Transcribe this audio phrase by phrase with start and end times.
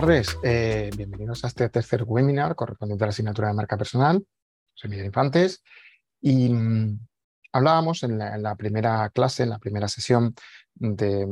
[0.00, 0.38] Tardes.
[0.42, 4.26] Eh, bienvenidos a este tercer webinar correspondiente a la asignatura de marca personal.
[4.72, 5.62] Soy Miguel Infantes
[6.22, 7.06] y mm,
[7.52, 10.34] hablábamos en la, primera clase, en la primera sesión,
[10.74, 11.26] de,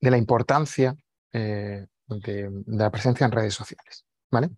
[0.00, 0.96] de la importancia
[1.30, 4.06] eh, de, la presencia en redes sociales.
[4.30, 4.48] ¿vale?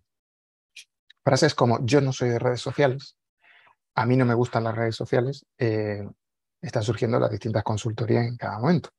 [1.21, 3.17] Frases como yo no soy de redes sociales,
[3.93, 6.07] a mí no me gustan las redes sociales, eh,
[6.61, 8.89] están surgiendo las distintas consultorías en cada momento.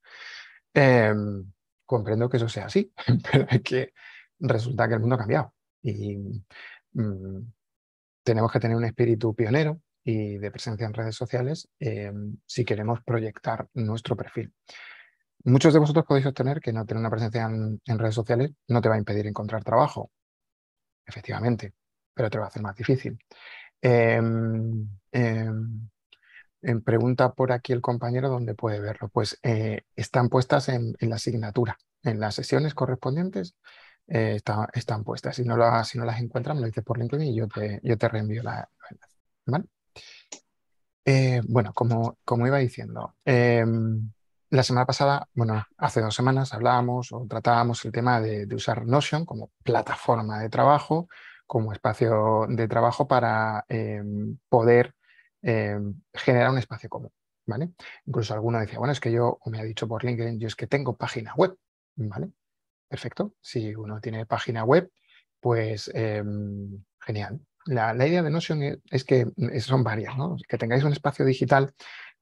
[1.84, 2.92] Em, comprendo que eso sea así,
[3.32, 3.92] pero es que
[4.40, 6.16] resulta que el mundo ha cambiado y
[6.92, 7.52] mm,
[8.22, 13.02] tenemos que tener un espíritu pionero y de presencia en redes sociales em, si queremos
[13.02, 14.52] proyectar nuestro perfil.
[15.44, 18.88] Muchos de vosotros podéis obtener que no tener una presencia en, redes sociales no te
[18.88, 20.10] va a impedir encontrar trabajo,
[21.06, 21.74] efectivamente,
[22.14, 23.18] pero te va a hacer más difícil.
[23.82, 25.90] Em, en
[26.84, 29.08] pregunta por aquí el compañero dónde puede verlo.
[29.08, 33.54] Pues eh, están puestas en, la asignatura, en las sesiones correspondientes
[34.06, 34.40] eh,
[34.72, 35.36] están puestas.
[35.36, 37.96] Si no, si no las encuentran, me lo dices por LinkedIn y yo te, yo
[37.98, 38.68] te reenvío la,
[39.46, 39.64] ¿vale?
[41.04, 44.10] Eh, bueno, como, como iba diciendo, em,
[44.50, 48.86] la semana pasada, bueno, hace dos semanas hablábamos o tratábamos el tema de, de usar
[48.86, 51.08] Notion como plataforma de trabajo,
[51.46, 54.94] como espacio de trabajo para em, poder
[55.44, 55.78] eh,
[56.12, 57.10] generar un espacio común.
[57.46, 57.70] ¿vale?
[58.06, 60.66] Incluso alguno decía, bueno, es que yo, me ha dicho por LinkedIn, yo es que
[60.66, 61.56] tengo página web.
[61.96, 62.30] ¿vale?
[62.88, 63.34] Perfecto.
[63.40, 64.90] Si uno tiene página web,
[65.40, 67.40] pues em, genial.
[67.66, 69.26] La, idea de Notion es que
[69.60, 70.36] son varias, ¿no?
[70.48, 71.72] que tengáis un espacio digital,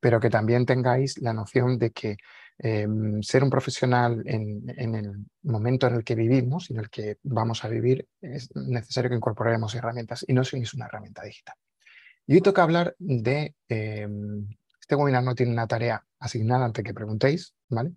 [0.01, 2.17] pero que también tengáis la noción de que
[2.59, 7.65] em, ser un profesional en, el momento en el que vivimos, en el que vamos
[7.65, 11.55] a vivir, es necesario que incorporemos herramientas y Notion es una herramienta digital.
[12.27, 14.49] Y hoy toca hablar de, em,
[14.81, 17.93] este webinar no tiene una tarea asignada antes que preguntéis, ¿vale?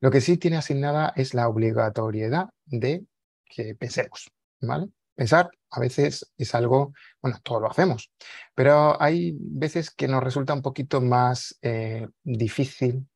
[0.00, 3.04] Lo que sí tiene asignada es la obligatoriedad de
[3.44, 4.30] que pensemos,
[4.60, 4.88] ¿vale?
[5.14, 6.92] Pensar a veces es algo,
[7.22, 8.10] bueno, todo lo hacemos,
[8.54, 13.06] pero hay veces que nos resulta un poquito más eh, difícil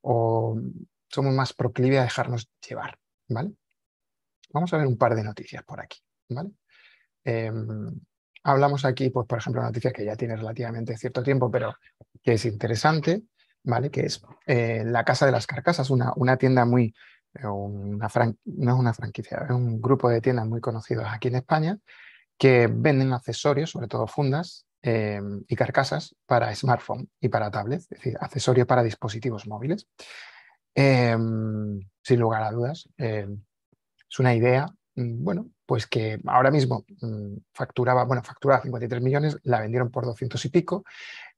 [0.00, 0.58] o
[1.08, 3.52] somos más proclives a dejarnos llevar, ¿vale?
[4.50, 6.50] Vamos a ver un par de noticias por aquí, ¿vale?
[7.24, 7.98] Em,
[8.42, 11.74] hablamos aquí, pues, por ejemplo, una noticia que ya tiene relativamente cierto tiempo, pero
[12.22, 13.22] que es interesante,
[13.62, 13.90] ¿vale?
[13.90, 16.94] Que es eh, la Casa de las Carcasas, una, una tienda muy,
[17.34, 18.08] eh, una
[18.44, 21.78] no es una franquicia, es un grupo de tiendas muy conocidos aquí en España
[22.38, 27.98] que venden accesorios, sobre todo fundas eh, y carcasas para smartphone y para tablets, es
[27.98, 29.88] decir, accesorios para dispositivos móviles.
[30.74, 38.04] sin lugar a dudas, es una idea Mm, bueno, pues que ahora mismo mm, facturaba,
[38.04, 40.82] bueno, facturaba 53 millones, la vendieron por 200 y pico.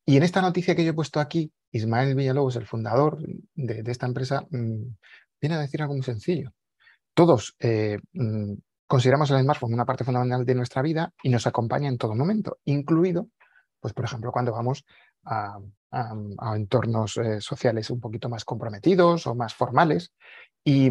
[0.06, 3.18] Y en esta noticia que yo he puesto aquí, Ismael Villalobos, el fundador
[3.54, 4.82] de, esta empresa, mm,
[5.40, 6.52] viene a decir algo muy sencillo.
[7.12, 7.98] Todos eh,
[8.86, 12.58] consideramos el smartphone una parte fundamental de nuestra vida y nos acompaña en todo momento,
[12.66, 13.26] incluido,
[13.80, 14.84] pues por ejemplo, cuando vamos
[15.24, 15.58] a,
[16.54, 20.12] entornos eh, sociales un poquito más comprometidos o más formales.
[20.62, 20.88] Y,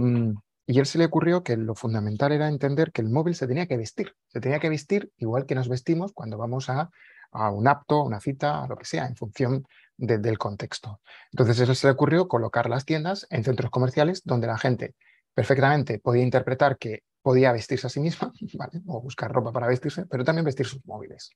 [0.69, 3.47] y a él se le ocurrió que lo fundamental era entender que el móvil se
[3.47, 6.91] tenía que vestir, se tenía que vestir igual que nos vestimos cuando vamos a,
[7.31, 9.65] un apto, a una cita, a lo que sea, en función
[9.97, 11.01] del contexto.
[11.31, 14.93] Entonces eso se le ocurrió colocar las tiendas en centros comerciales donde la gente
[15.33, 18.31] perfectamente podía interpretar que podía vestirse a sí misma,
[18.85, 21.31] o buscar ropa para vestirse, pero también vestir sus móviles.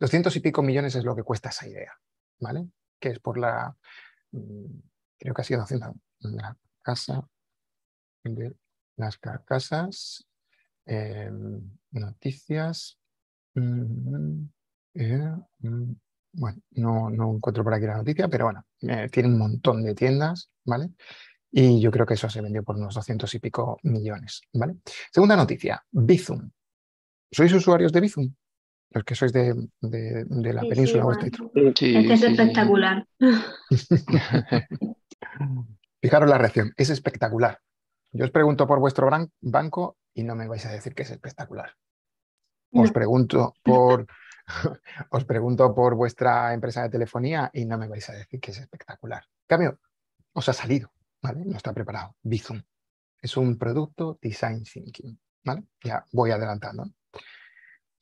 [0.00, 1.92] Doscientos y pico millones es lo que cuesta esa idea,
[2.40, 2.66] ¿vale?
[2.98, 3.76] Que es por la,
[4.32, 4.80] mm,
[5.16, 7.24] creo que ha sido haciendo la casa
[8.34, 8.54] de
[8.96, 10.26] las carcasas,
[10.86, 11.60] em,
[11.92, 12.98] noticias.
[13.54, 14.44] Mm,
[14.94, 15.92] eh, mm,
[16.32, 19.94] bueno, no, no, encuentro por aquí la noticia, pero bueno, eh, tiene un montón de
[19.94, 20.90] tiendas, ¿vale?
[21.50, 24.76] Y yo creo que eso se vendió por unos 200 y pico millones, ¿vale?
[25.12, 26.50] Segunda noticia, Bizum.
[27.30, 28.34] ¿Sois usuarios de Bizum?
[28.90, 31.04] Los que sois de, la península
[31.74, 33.06] sí, es espectacular.
[36.00, 37.60] Fijaros la reacción, es espectacular.
[38.12, 39.08] Yo os pregunto por vuestro
[39.40, 41.74] banco y no me vais a decir que es espectacular.
[42.72, 44.06] Os pregunto por,
[45.10, 48.58] os pregunto por vuestra empresa de telefonía y no me vais a decir que es
[48.58, 49.24] espectacular.
[49.24, 49.80] En cambio,
[50.32, 51.44] os ha salido, ¿vale?
[51.44, 52.16] No está preparado.
[52.22, 52.62] Bizum.
[53.20, 55.64] Es un producto design thinking, ¿vale?
[55.82, 56.84] Ya voy adelantando.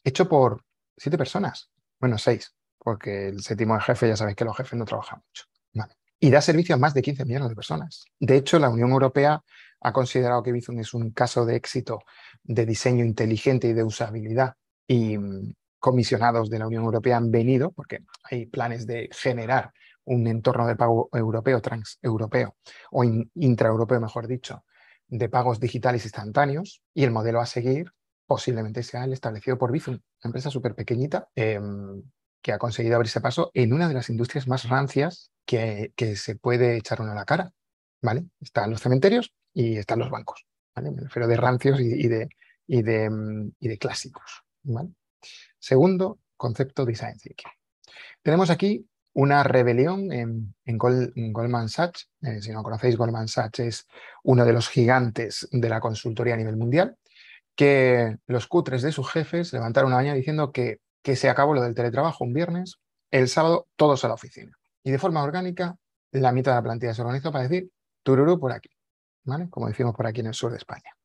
[0.04, 0.64] Hecho por
[0.96, 1.70] siete personas.
[1.98, 5.44] Bueno, seis, porque el séptimo jefe, ya sabéis que los jefes no trabajan mucho.
[5.72, 5.94] ¿vale?
[6.20, 8.04] Y da servicio a más de 15 millones de personas.
[8.20, 9.42] De hecho, la Unión Europea
[9.80, 12.00] ha considerado que Bizum es un caso de éxito
[12.42, 14.54] de diseño inteligente y de usabilidad
[14.86, 19.72] y mm, comisionados de la Unión Europea han venido, porque hay planes de generar
[20.04, 22.56] un entorno de pago europeo, transeuropeo
[22.90, 24.64] o intraeuropeo, mejor dicho,
[25.08, 27.92] de pagos digitales instantáneos y el modelo a seguir
[28.26, 32.02] posiblemente sea el establecido por Bizum, una empresa súper pequeñita em,
[32.42, 36.76] que ha conseguido abrirse paso en una de las industrias más rancias que, se puede
[36.76, 37.52] echar uno a la cara.
[38.02, 38.26] ¿vale?
[38.40, 40.46] Están los cementerios y están los bancos.
[40.74, 40.90] ¿vale?
[40.90, 42.28] De rancios y, de,
[42.66, 44.44] y, de, mm, y de, clásicos.
[45.58, 47.50] Segundo concepto, design thinking.
[48.22, 52.10] Tenemos aquí una rebelión en, Goldman Sachs.
[52.20, 53.86] Eh, si no conocéis, Goldman Sachs es
[54.24, 56.98] uno de los gigantes de la consultoría a nivel mundial,
[57.54, 61.62] que los cutres de sus jefes levantaron una mañana diciendo que, que se acabó lo
[61.62, 62.74] del teletrabajo un viernes,
[63.10, 64.52] el sábado todos a la oficina.
[64.82, 65.76] Y de forma orgánica,
[66.12, 67.70] la mitad de la plantilla se organizó para decir
[68.02, 68.68] tururú por aquí,
[69.50, 70.96] como decimos por aquí en el sur de España.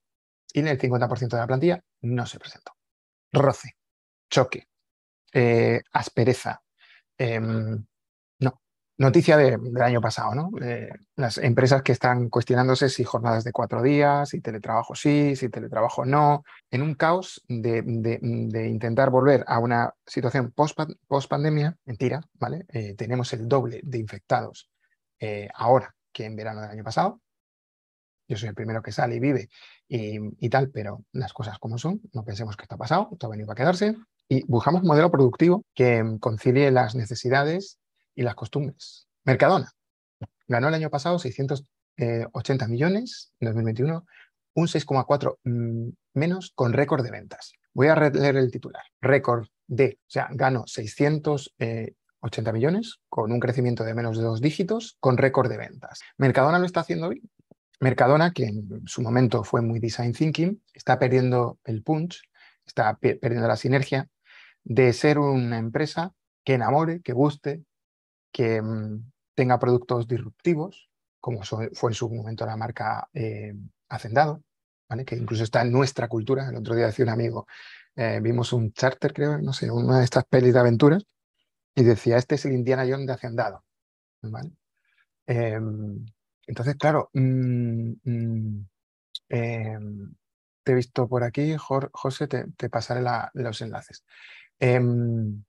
[0.54, 2.74] Y el 50% de la plantilla no se presentó.
[3.32, 3.78] Roce,
[4.30, 4.68] choque,
[5.34, 6.62] eh, aspereza,
[7.18, 7.86] em,
[9.02, 10.52] Noticia del año pasado, ¿no?
[11.16, 16.06] las empresas que están cuestionándose si jornadas de cuatro días, si teletrabajo sí, si teletrabajo
[16.06, 17.80] no, en un caos de,
[18.70, 22.68] intentar volver a una situación post-pandemia, mentira, ¿vale?
[22.68, 24.70] Eh, tenemos el doble de infectados
[25.20, 27.22] eh, ahora que en verano del año pasado.
[28.32, 29.50] Yo soy el primero que sale y vive
[29.90, 33.30] y, tal, pero las cosas como son, no pensemos que esto ha pasado, esto ha
[33.30, 33.98] venido para quedarse
[34.30, 37.78] y buscamos un modelo productivo que concilie las necesidades
[38.16, 39.10] y las costumbres.
[39.26, 39.74] Mercadona
[40.48, 41.66] ganó el año pasado 680
[41.98, 44.06] eh, millones en 2021,
[44.54, 47.52] un 6,4 mm, menos con récord de ventas.
[47.74, 48.84] Voy a leer el titular.
[49.02, 54.40] Récord de, o sea, ganó 680 eh, millones con un crecimiento de menos de dos
[54.40, 56.00] dígitos con récord de ventas.
[56.18, 57.30] Mercadona lo está haciendo bien.
[57.82, 62.22] Mercadona, que en su momento fue muy design thinking, está perdiendo el punch,
[62.66, 64.08] está perdiendo la sinergia
[64.64, 66.14] de ser una empresa
[66.44, 67.64] que enamore, que guste,
[68.32, 70.90] que mm, tenga productos disruptivos,
[71.20, 73.54] como fue en su momento la marca eh,
[73.90, 74.44] Hacendado,
[75.06, 76.48] que incluso está en nuestra cultura.
[76.50, 77.48] El otro día decía un amigo,
[77.96, 81.06] eh, vimos un charter, creo, no sé, una de estas pelis de aventuras,
[81.76, 83.64] y decía, este es el Indiana Jones de Hacendado.
[84.22, 84.52] ¿vale?
[85.26, 86.06] Em,
[86.52, 88.68] entonces, claro, mm, mm,
[89.30, 90.16] em,
[90.64, 93.02] te he visto por aquí, José, te, pasaré
[93.36, 94.04] los enlaces.
[94.60, 95.46] Em,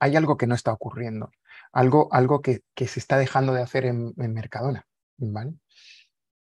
[0.00, 1.30] hay algo que no está ocurriendo
[1.72, 4.86] algo, algo que, se está dejando de hacer en, Mercadona.
[5.16, 5.54] ¿vale?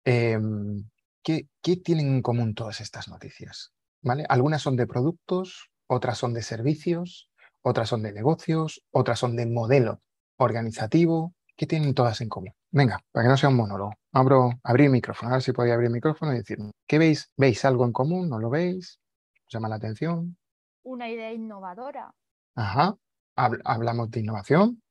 [0.05, 0.87] Em,
[1.23, 1.47] ¿qué,
[1.83, 3.73] tienen en común todas estas noticias?
[4.03, 4.27] ¿vale?
[4.29, 7.31] Algunas son de productos, otras son de servicios,
[7.63, 10.03] otras son de negocios, otras son de modelo
[10.37, 11.33] organizativo.
[11.57, 12.53] ¿Qué tienen todas en común?
[12.69, 13.93] Venga, para que no sea un monólogo.
[14.11, 17.31] Abro, abrir el micrófono, a ver si podía abrir el micrófono y decir, ¿qué veis?
[17.35, 18.29] ¿Veis algo en común?
[18.29, 18.99] ¿No lo veis?
[19.47, 20.37] ¿Os llama la atención?
[20.83, 22.13] Una idea innovadora.
[22.53, 22.95] Ajá,
[23.35, 24.83] hablamos de innovación.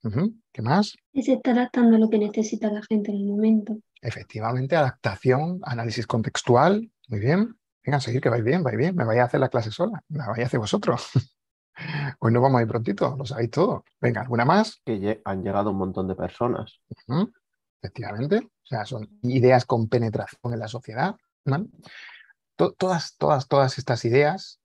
[0.52, 0.96] ¿Qué más?
[1.14, 3.78] Se está adaptando a lo que necesita la gente en el momento.
[4.02, 6.90] Efectivamente, adaptación, análisis contextual.
[7.08, 7.56] Muy bien.
[7.84, 8.96] Venga, seguir que vais bien, vais bien.
[8.96, 10.02] Me vais a hacer la clase sola.
[10.08, 11.10] La vais a hacer vosotros.
[12.20, 13.84] Hoy no vamos a ir prontito, lo sabéis todo.
[14.00, 14.80] Venga, ¿alguna más?
[14.84, 16.80] Que han llegado un montón de personas.
[17.80, 18.38] Efectivamente.
[18.38, 21.16] O sea, son ideas con penetración en la sociedad.
[22.76, 24.60] todas, todas, todas estas ideas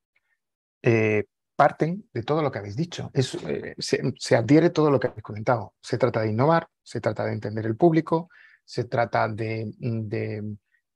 [0.82, 1.26] eh,
[1.56, 3.12] parten de todo lo que habéis dicho.
[3.14, 5.76] Eh, se, adhiere todo lo que habéis comentado.
[5.82, 8.30] Se trata de innovar, se trata de entender el público,
[8.66, 9.72] se trata de,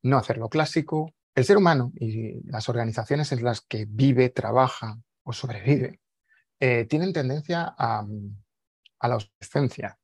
[0.02, 1.14] no hacer lo clásico.
[1.36, 6.00] El ser humano y las organizaciones en las que vive, trabaja o sobrevive
[6.60, 8.06] eh, tienen tendencia a,
[9.02, 9.98] la obsolescencia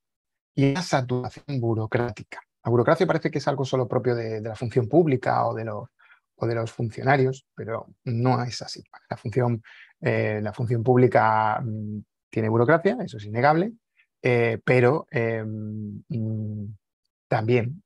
[0.53, 2.41] y a saturación burocrática.
[2.63, 6.72] La burocracia parece que es algo solo propio de, la función pública o de, los,
[6.72, 8.84] funcionarios, pero no es así.
[9.10, 9.63] La función
[10.01, 13.74] eh, la función pública mm, tiene burocracia, eso es innegable,
[14.22, 16.65] eh, pero mm,
[17.27, 17.84] también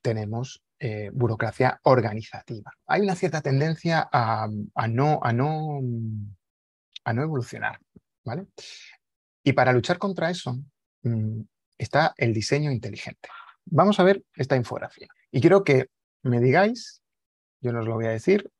[0.00, 0.62] tenemos
[1.12, 2.72] burocracia organizativa.
[2.86, 4.48] Hay una cierta tendencia a,
[4.88, 5.80] no, a, no,
[7.04, 7.78] a no evolucionar.
[8.24, 8.46] ¿vale?
[9.42, 10.58] Y para luchar contra eso
[11.02, 11.40] mm,
[11.78, 13.28] está el diseño inteligente.
[13.64, 15.08] Vamos a ver esta infografía.
[15.30, 15.86] Y quiero que
[16.22, 17.02] me digáis,
[17.60, 18.50] yo no os lo voy a decir,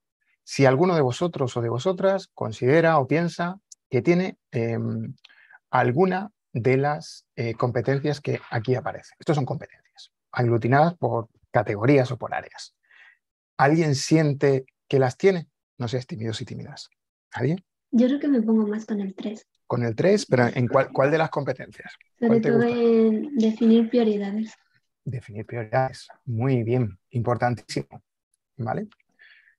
[0.45, 5.15] si alguno de vosotros o de vosotras considera o piensa que tiene em,
[5.71, 9.17] alguna de las eh, competencias que aquí aparecen.
[9.19, 12.75] Estas son competencias, aglutinadas por categorías o por áreas.
[13.57, 15.49] ¿Alguien siente que las tiene?
[15.79, 16.91] No seas tímidos y tímidas.
[17.33, 17.65] ¿Alguien?
[17.93, 19.47] Yo creo que me pongo más con el 3.
[19.67, 21.93] Con el 3, pero ¿en cuál, cuál de las competencias?
[22.19, 24.55] Sobre todo en definir prioridades.
[25.05, 26.09] Definir prioridades.
[26.25, 28.03] Muy bien, importantísimo.
[28.57, 28.89] ¿Vale?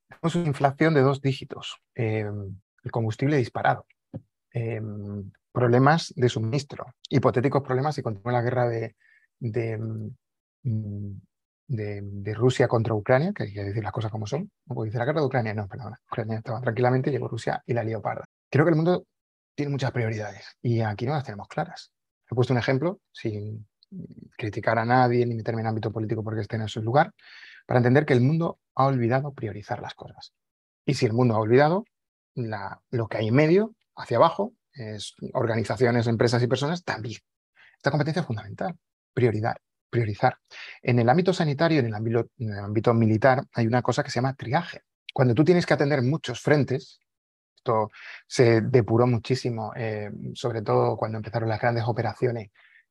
[0.08, 3.86] Tenemos una inflación de dos dígitos, em, el combustible disparado,
[4.52, 8.96] em, problemas de suministro, hipotéticos problemas si continúa la guerra de,
[10.64, 11.16] mm,
[11.68, 14.52] de, Rusia contra Ucrania, que hay que decir las cosas como son.
[14.66, 16.00] Puedo decir la guerra de Ucrania, no, perdona.
[16.12, 18.26] Ucrania estaba tranquilamente, llegó Rusia y la lió parda.
[18.50, 19.06] Creo que el mundo
[19.56, 21.92] tiene muchas prioridades y aquí no las tenemos claras.
[22.30, 23.68] He puesto un ejemplo sin
[24.38, 27.14] criticar a nadie ni meterme en ámbito político porque esté en ese lugar,
[27.66, 30.34] para entender que el mundo ha olvidado priorizar las cosas.
[30.86, 31.86] Y si el mundo ha olvidado,
[32.36, 37.22] lo que hay en medio, hacia abajo, es organizaciones, empresas y personas también.
[37.78, 38.76] Esta competencia es fundamental,
[39.14, 39.56] prioridad,
[39.94, 40.40] priorizar.
[40.82, 44.10] En el ámbito sanitario, en el ámbito, en el ámbito militar, hay una cosa que
[44.10, 44.82] se llama triaje.
[45.14, 47.00] Cuando tú tienes que atender muchos frentes,
[47.56, 47.92] esto
[48.28, 52.50] se depuró muchísimo, eh, sobre todo cuando empezaron las grandes operaciones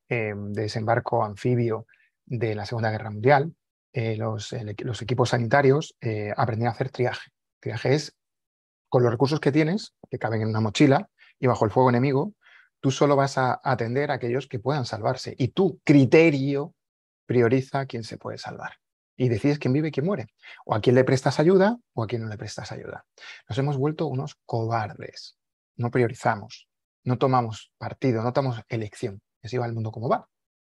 [0.09, 1.87] eh, de desembarco anfibio
[2.25, 3.53] de la Segunda Guerra Mundial,
[3.93, 5.97] eh, los, los, equipos sanitarios
[6.37, 7.31] aprendían a hacer triaje.
[7.61, 8.17] Triaje es
[8.89, 12.35] con los recursos que tienes, que caben en una mochila, y bajo el fuego enemigo,
[12.81, 15.35] tú solo vas a atender a aquellos que puedan salvarse.
[15.37, 16.75] Y tu criterio
[17.27, 18.75] prioriza a quién se puede salvar.
[19.17, 20.27] Y decides quién vive y quién muere.
[20.65, 23.05] O a quién le prestas ayuda o a quién no le prestas ayuda.
[23.49, 25.37] Nos hemos vuelto unos cobardes.
[25.77, 26.69] No priorizamos,
[27.05, 29.21] no tomamos partido, no tomamos elección.
[29.43, 30.29] Así va el mundo como va.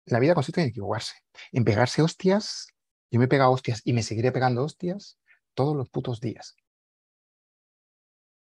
[0.06, 1.16] La vida consiste en equivocarse,
[1.52, 2.68] en pegarse hostias.
[3.12, 5.18] Yo me he pegado hostias y me seguiré pegando hostias
[5.54, 6.56] todos los putos días.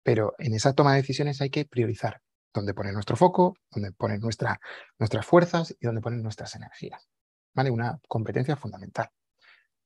[0.03, 2.21] Pero en esa toma de decisiones hay que priorizar
[2.53, 4.59] dónde poner nuestro foco, dónde poner nuestra,
[4.99, 7.07] nuestras fuerzas y dónde poner nuestras energías.
[7.55, 7.71] ¿Vale?
[7.71, 9.09] Una competencia fundamental.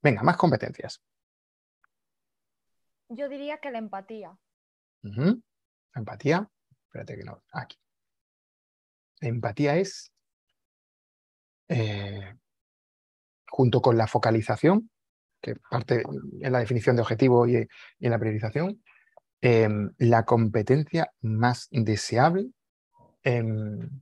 [0.02, 1.02] Venga, más competencias.
[3.08, 4.38] Yo diría que la empatía.
[5.02, 5.40] La
[5.96, 6.50] empatía,
[6.86, 7.78] espérate que no, aquí.
[9.22, 10.12] La empatía es,
[11.70, 12.36] eh,
[13.48, 14.90] junto con la focalización,
[15.42, 16.04] que parte
[16.42, 18.84] en la definición de objetivo y en la priorización,
[19.42, 22.52] Em, la competencia más deseable
[23.24, 24.02] en,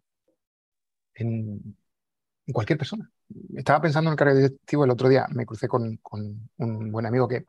[2.52, 3.12] cualquier persona.
[3.56, 7.28] Estaba pensando en el cargo directivo el otro día, me crucé con, un buen amigo
[7.28, 7.46] que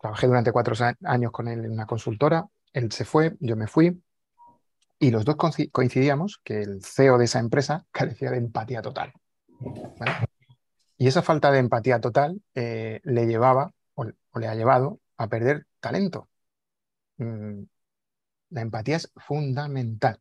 [0.00, 4.02] trabajé durante cuatro años con él en una consultora, él se fue, yo me fui,
[4.98, 5.36] y los dos
[5.72, 9.12] coincidíamos que el CEO de esa empresa carecía de empatía total.
[10.96, 15.66] Y esa falta de empatía total eh, le llevaba o, le ha llevado a perder
[15.80, 16.28] talento.
[17.18, 17.62] Mm,
[18.50, 20.20] la empatía es fundamental.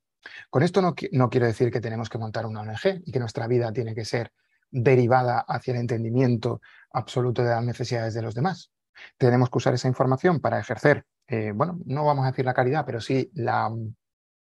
[0.50, 3.72] Con esto no, quiero decir que tenemos que montar una ONG y que nuestra vida
[3.72, 4.32] tiene que ser
[4.70, 8.72] derivada hacia el entendimiento absoluto de las necesidades de los demás.
[9.18, 12.86] Tenemos que usar esa información para ejercer, eh, bueno, no vamos a decir la caridad,
[12.86, 13.72] pero sí la,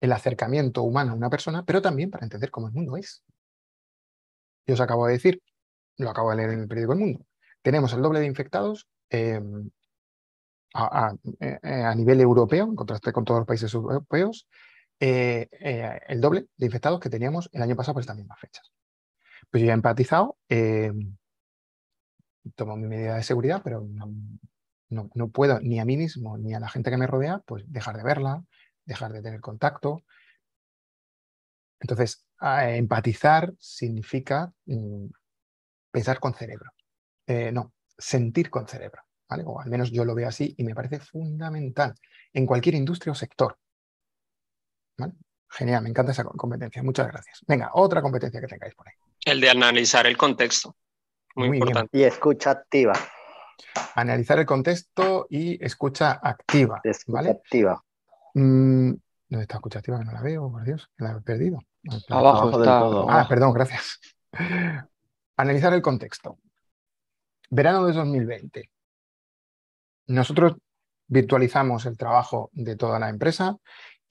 [0.00, 3.24] el acercamiento humano a una persona, pero también para entender cómo el mundo es.
[4.66, 5.42] Yo os acabo de decir,
[5.98, 7.26] lo acabo de leer en el periódico El Mundo,
[7.62, 9.40] tenemos el doble de infectados eh,
[11.40, 14.48] eh, a, nivel europeo, en contraste con todos los países europeos,
[15.06, 18.72] eh, el doble de infectados que teníamos el año pasado por estas mismas fechas.
[19.50, 20.38] Pues yo ya he empatizado,
[22.54, 26.60] tomo mi medida de seguridad, pero no, no, puedo ni a mí mismo ni a
[26.60, 28.44] la gente que me rodea, pues dejar de verla,
[28.86, 30.02] dejar de tener contacto.
[31.80, 35.08] Entonces, empatizar significa mm,
[35.90, 36.70] pensar con cerebro.
[37.52, 39.02] no, sentir con cerebro.
[39.44, 41.94] O al menos yo lo veo así y me parece fundamental
[42.32, 43.58] en cualquier industria o sector.
[45.56, 46.82] Genial, me encanta esa competencia.
[46.82, 47.40] Muchas gracias.
[47.46, 48.94] Venga, otra competencia que tengáis por ahí.
[49.24, 50.76] El de analizar el contexto.
[51.36, 51.96] Muy, importante.
[51.96, 52.94] Y escucha activa.
[53.94, 56.80] Analizar el contexto y escucha activa.
[56.82, 57.84] Escucha activa.
[58.34, 58.94] Mm,
[59.28, 59.98] ¿Dónde está escucha activa?
[60.00, 61.60] Que no la veo, por Dios, la he perdido.
[62.08, 62.80] Abajo, está.
[62.80, 63.08] todo.
[63.08, 64.00] Ah, perdón, gracias.
[65.36, 66.38] Analizar el contexto.
[67.50, 68.70] Verano de 2020.
[70.08, 70.54] Nosotros
[71.06, 73.56] virtualizamos el trabajo de toda la empresa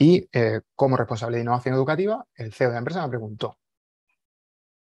[0.04, 3.58] y eh, como responsable de innovación educativa, el CEO de la empresa me preguntó,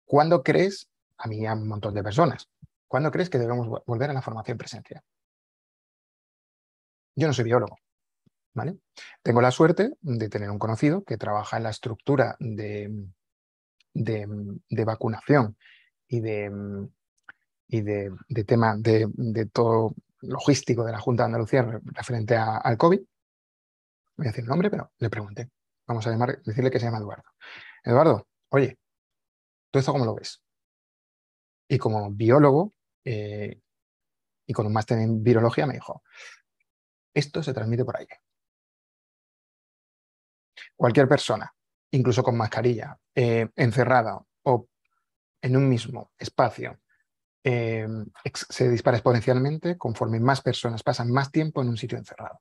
[0.05, 2.49] ¿cuándo crees, a mí y a un montón de personas,
[2.89, 5.01] ¿cuándo crees que debemos volver a la formación presencial?
[7.15, 7.79] Yo no soy biólogo,
[8.53, 8.79] ¿vale?
[9.23, 13.07] Tengo la suerte de tener un conocido que trabaja en la estructura de,
[13.95, 15.57] de, vacunación
[16.09, 16.51] y de,
[17.69, 23.03] y de, tema de, de, todo logístico de la Junta de Andalucía referente al COVID.
[24.17, 25.51] Voy a decir el nombre, pero le pregunté.
[25.87, 27.31] Vamos a llamar, decirle que se llama Eduardo.
[27.85, 28.79] Eduardo, oye,
[29.71, 30.43] ¿tú esto cómo lo ves?
[31.69, 33.61] Y como biólogo eh,
[34.47, 36.03] y con un máster en virología me dijo,
[37.15, 38.21] esto se transmite por aire.
[40.75, 41.53] Cualquier persona,
[41.91, 44.69] incluso con mascarilla, eh, encerrada o
[45.43, 46.79] en un mismo espacio
[47.49, 52.41] Em, se dispara exponencialmente conforme más personas pasan más tiempo en un sitio encerrado.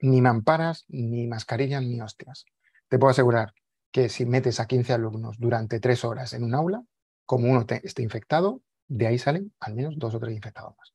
[0.00, 2.44] Ni mamparas, ni mascarillas, ni hostias.
[2.88, 3.54] Te puedo asegurar
[3.90, 6.82] que si metes a 15 alumnos durante tres horas en un aula,
[7.26, 10.94] como uno esté infectado, de ahí salen al menos dos o tres infectados más.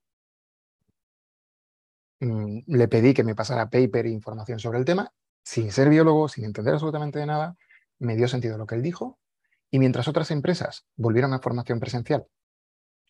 [2.19, 5.11] Mm, le pedí que me pasara paper e información sobre el tema,
[5.43, 7.55] sin ser biólogo, sin entender absolutamente de nada,
[7.99, 9.19] me dio sentido lo que él dijo,
[9.71, 12.25] y mientras otras empresas volvieron a formación presencial,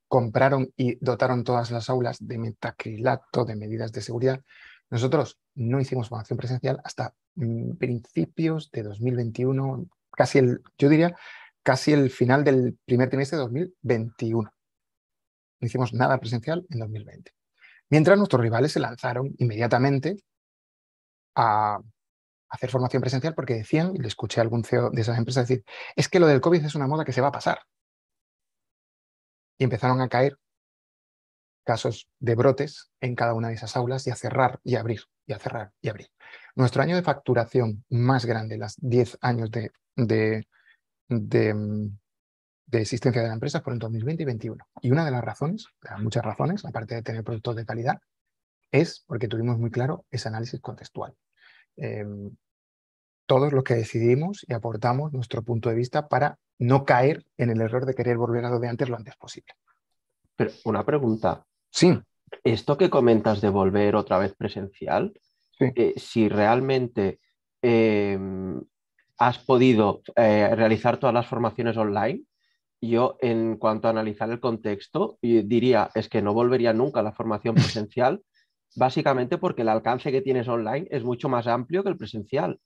[0.07, 4.43] compraron y dotaron todas las aulas de metacrilato, de medidas de seguridad,
[4.89, 11.15] nosotros no hicimos formación presencial hasta mm, principios de 2021, casi el, yo diría,
[11.63, 14.51] casi el final del primer trimestre de 2021.
[15.61, 17.31] No hicimos nada presencial en 2020.
[17.89, 20.17] Mientras nuestros rivales se lanzaron inmediatamente
[21.35, 21.79] a
[22.49, 25.63] hacer formación presencial porque decían, y le escuché a algún CEO de esas empresas decir,
[25.95, 27.59] es que lo del COVID es una moda que se va a pasar.
[29.57, 30.37] Y empezaron a caer
[31.69, 35.33] casos de brotes en cada una de esas aulas y a cerrar y abrir, y
[35.33, 36.07] a cerrar y abrir.
[36.55, 40.47] Nuestro año de facturación más grande, las 10 años de, de,
[41.53, 41.85] mm,
[42.65, 44.65] de existencia de la empresa fueron 2020 y 2021.
[44.81, 45.67] Y una de las razones,
[45.99, 47.99] muchas razones, aparte de tener productos de calidad,
[48.71, 51.15] es porque tuvimos muy claro ese análisis contextual.
[51.75, 52.35] Em,
[53.27, 57.61] todos los que decidimos y aportamos nuestro punto de vista para no caer en el
[57.61, 59.53] error de querer volver a lo de antes lo antes posible.
[60.35, 61.45] Pero una pregunta.
[61.69, 61.99] Sí.
[62.43, 65.13] Esto que comentas de volver otra vez presencial,
[65.59, 67.19] eh, si realmente
[67.61, 68.61] em,
[69.17, 72.23] has podido eh, realizar todas las formaciones online,
[72.81, 77.11] yo, en cuanto a analizar el contexto, diría es que no volvería nunca a la
[77.11, 77.55] formación
[77.87, 78.21] presencial,
[78.75, 82.59] básicamente porque el alcance que tienes online es mucho más amplio que el presencial.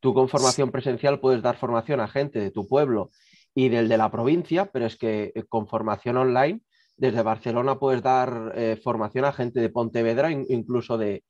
[0.00, 3.10] Tú con formación presencial puedes dar formación a gente de tu pueblo
[3.54, 6.60] y del de la provincia, pero es que eh, con formación online,
[6.96, 11.22] desde Barcelona puedes dar eh, formación a gente de Pontevedra, incluso de,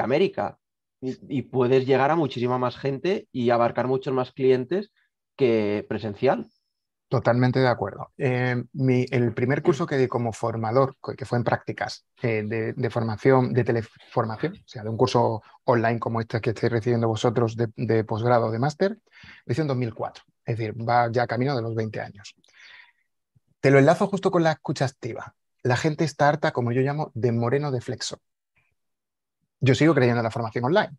[0.00, 0.58] América,
[1.00, 4.92] y puedes llegar a muchísima más gente y abarcar muchos más clientes
[5.36, 6.46] que presencial.
[7.12, 8.10] Totalmente de acuerdo.
[8.16, 8.64] Eh,
[9.10, 12.42] el primer curso que di como formador, que fue en prácticas eh,
[12.74, 17.08] de, formación, de teleformación, o sea, de un curso online como este que estáis recibiendo
[17.08, 18.98] vosotros de, posgrado o de máster,
[19.44, 20.24] lo hice en 2004.
[20.46, 22.34] Es decir, va ya camino de los 20 años.
[23.62, 25.36] Te lo enlazo justo con la escucha activa.
[25.62, 28.20] La gente está harta, como yo llamo, de moreno de flexo.
[29.60, 30.96] Yo sigo creyendo en la formación online,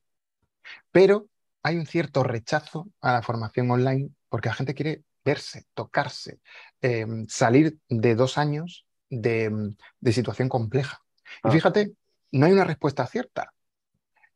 [0.89, 1.27] pero
[1.61, 6.39] hay un cierto rechazo a la formación online porque la gente quiere verse, tocarse,
[6.79, 11.01] em, salir de dos años de, em, situación compleja.
[11.43, 11.91] Y fíjate,
[12.31, 13.53] no hay una respuesta cierta.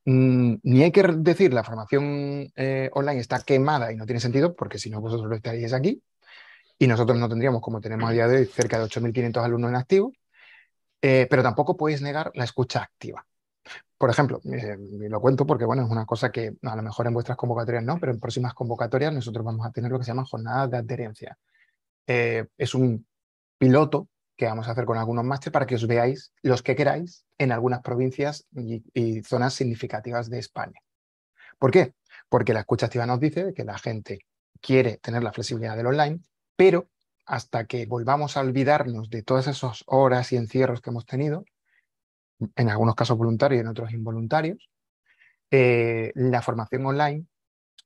[0.04, 4.54] Mm, ni hay que decir la formación eh, online está quemada y no tiene sentido,
[4.54, 6.04] porque si no vosotros lo estaríais aquí,
[6.80, 9.76] y nosotros no tendríamos, como tenemos a día de hoy, cerca de 8.500 alumnos en
[9.76, 10.14] activo,
[11.02, 13.26] eh, pero tampoco podéis negar la escucha activa.
[13.98, 14.78] Por ejemplo, eh,
[15.10, 17.98] lo cuento porque bueno, es una cosa que a lo mejor en vuestras convocatorias no,
[18.00, 21.38] pero en próximas convocatorias nosotros vamos a tener lo que se llama jornadas de adherencia.
[22.06, 23.06] Eh, es un
[23.58, 27.26] piloto que vamos a hacer con algunos másteres para que os veáis los que queráis
[27.40, 30.80] en algunas provincias y, zonas significativas de España.
[31.58, 31.96] ¿Por qué?
[32.30, 34.20] Porque la escucha activa nos dice que la gente
[34.62, 36.22] quiere tener la flexibilidad del online,
[36.58, 36.90] pero
[37.26, 41.46] hasta que volvamos a olvidarnos de todas esas horas y encierros que hemos tenido,
[42.56, 44.70] en algunos casos voluntarios y en otros involuntarios,
[45.52, 47.26] eh, la formación online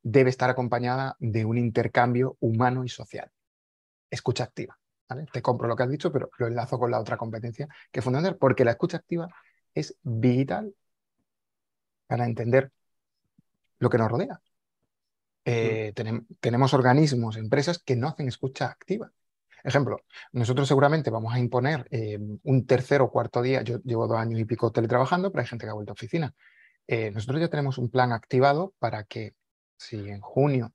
[0.01, 3.31] debe estar acompañada de un intercambio humano y social.
[4.09, 4.77] Escucha activa.
[5.31, 8.03] Te compro lo que has dicho, pero lo enlazo con la otra competencia que es
[8.03, 9.27] fundamental, porque la escucha activa
[9.73, 10.73] es vital
[12.07, 12.71] para entender
[13.79, 14.41] lo que nos rodea.
[15.43, 15.93] Eh,
[16.39, 19.11] tenemos organismos, empresas que no hacen escucha activa.
[19.63, 20.01] Ejemplo,
[20.31, 24.39] nosotros seguramente vamos a imponer eh, un tercer o cuarto día, yo llevo dos años
[24.39, 26.33] y pico teletrabajando, pero hay gente que ha vuelto a oficina.
[26.87, 29.35] Eh, nosotros ya tenemos un plan activado para que
[29.77, 30.73] si en junio,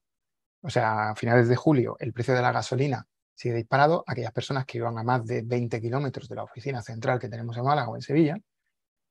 [0.62, 4.64] o sea, a finales de julio, el precio de la gasolina sigue disparado, aquellas personas
[4.64, 7.88] que vivan a más de 20 kilómetros de la oficina central que tenemos en Málaga
[7.88, 8.38] o en Sevilla,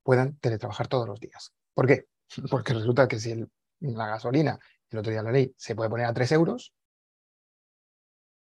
[0.03, 1.53] puedan teletrabajar todos los días.
[1.73, 2.05] ¿Por qué?
[2.49, 3.45] Porque resulta que si
[3.81, 4.57] la gasolina,
[4.89, 6.73] el otro día la ley, se puede poner a 3 euros,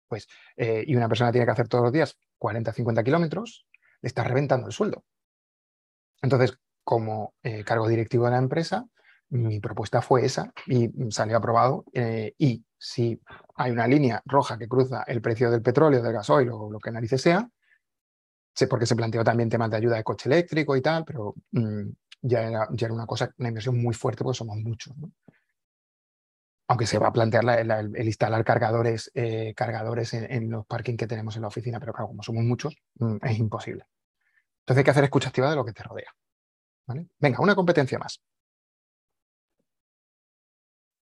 [0.08, 3.66] pues, eh, y una persona tiene que hacer todos los días 40, 50 kilómetros,
[4.02, 5.04] le está reventando el sueldo.
[6.20, 8.86] Entonces, como eh, cargo directivo de la empresa,
[9.30, 11.84] mi propuesta fue esa y salió aprobado.
[11.94, 13.18] Eh, y si
[13.54, 16.90] hay una línea roja que cruza el precio del petróleo, del gasoil o lo que
[16.90, 17.48] narices sea,
[18.54, 21.88] sé porque se planteó también temas de ayuda de coche eléctrico y tal, pero mm,
[22.20, 24.94] ya, era, ya, era, una cosa, una inversión muy fuerte porque somos muchos.
[26.68, 31.36] Aunque se va a plantear el, instalar cargadores, eh, cargadores en, los parking que tenemos
[31.36, 33.84] en la oficina, pero claro, como somos muchos, mm, es imposible.
[34.60, 36.10] Entonces hay que hacer escucha activa de lo que te rodea.
[37.18, 38.22] Venga, una competencia más.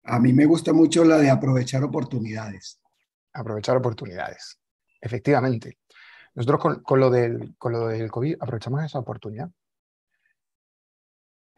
[0.03, 2.79] A mí me gusta mucho la de aprovechar oportunidades.
[3.33, 4.59] Aprovechar oportunidades.
[5.01, 5.77] Efectivamente.
[6.35, 9.49] Nosotros con, lo del, con lo del COVID aprovechamos esa oportunidad.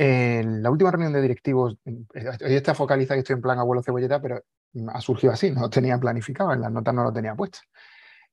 [0.04, 4.20] En la última reunión de directivos, hoy está focalizada y estoy en plan abuelo cebolleta,
[4.20, 4.42] pero
[4.88, 7.60] ha surgido así, no lo tenía planificado, en las notas no lo tenía puesto.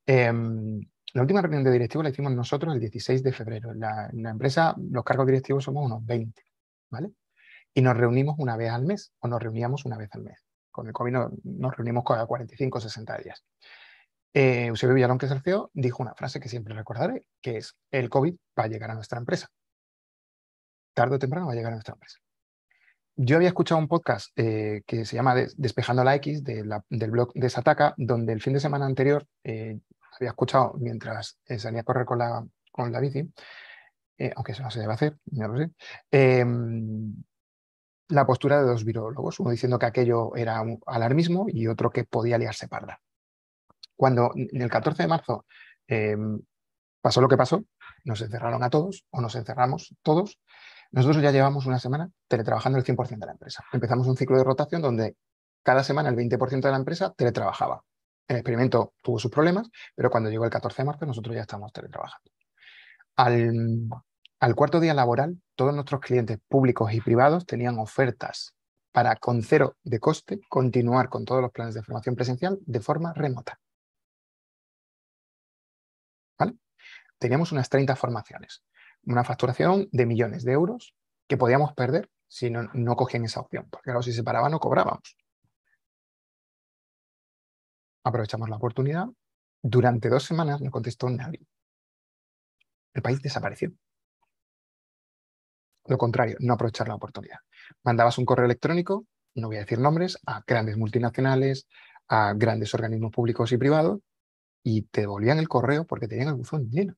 [0.06, 0.80] Em,
[1.12, 3.72] la última reunión de directivos la hicimos nosotros el 16 de febrero.
[3.72, 6.42] En la, empresa, los cargos directivos somos unos 20,
[6.88, 7.10] ¿vale?
[7.74, 10.42] Y nos reunimos una vez al mes, o nos reuníamos una vez al mes.
[10.70, 13.44] Con el COVID nos reunimos cada 45 o 60 días.
[14.32, 18.08] Eh, Eusebio Villalón, que es CEO, dijo una frase que siempre recordaré, que es, el
[18.08, 19.50] COVID va a llegar a nuestra empresa.
[20.98, 22.18] Tarde o temprano va a llegar a nuestra empresa.
[23.14, 27.48] Yo había escuchado un podcast eh, que se llama Despejando la X del blog de
[27.48, 29.78] Sataka, donde el fin de semana anterior eh,
[30.16, 33.32] había escuchado mientras salía a correr con la, con la bici,
[34.34, 35.70] aunque eso no se debe hacer, ya lo sé,
[36.10, 37.14] em,
[38.08, 42.02] la postura de dos virólogos, uno diciendo que aquello era un alarmismo y otro que
[42.02, 43.00] podía liarse parda.
[43.94, 45.46] Cuando el 14 de marzo
[45.86, 46.40] em,
[47.00, 47.64] pasó lo que pasó,
[48.02, 50.40] nos encerraron a todos o nos encerramos todos,
[50.90, 53.64] nosotros ya llevamos una semana teletrabajando el 100% de la empresa.
[53.72, 55.16] Empezamos un ciclo de rotación donde
[55.62, 57.82] cada semana el 20% de la empresa teletrabajaba.
[58.26, 61.72] El experimento tuvo sus problemas, pero cuando llegó el 14 de marzo nosotros ya estamos
[61.72, 62.30] teletrabajando.
[63.16, 68.54] Al, cuarto día laboral, todos nuestros clientes públicos y privados tenían ofertas
[68.92, 73.12] para, con cero de coste, continuar con todos los planes de formación presencial de forma
[73.12, 73.58] remota.
[77.18, 78.62] Teníamos unas 30 formaciones,
[79.08, 80.94] una facturación de millones de euros
[81.26, 84.60] que podíamos perder si no, no cogían esa opción, porque claro, si se paraba no
[84.60, 85.16] cobrábamos.
[88.04, 89.06] Aprovechamos la oportunidad.
[89.62, 91.46] Durante dos semanas no contestó nadie.
[92.92, 93.72] El país desapareció.
[95.86, 97.38] Lo contrario, no aprovechar la oportunidad.
[97.82, 101.66] Mandabas un correo electrónico, no voy a decir nombres, a grandes multinacionales,
[102.08, 104.00] a grandes organismos públicos y privados,
[104.62, 106.94] y te devolvían el correo porque tenían el buzón lleno.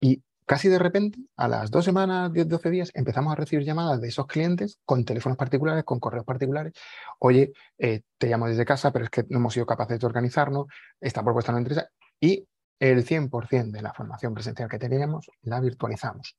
[0.00, 4.00] Y casi de repente, a las dos semanas, 10, 12 días, empezamos a recibir llamadas
[4.00, 6.72] de esos clientes con teléfonos particulares, con correos particulares.
[7.18, 10.66] Oye, eh, te llamo desde casa, pero es que no hemos sido capaces de organizarnos,
[11.00, 11.88] esta propuesta no interesa.
[12.20, 12.46] Y
[12.78, 16.36] el 100% de la formación presencial que teníamos la virtualizamos.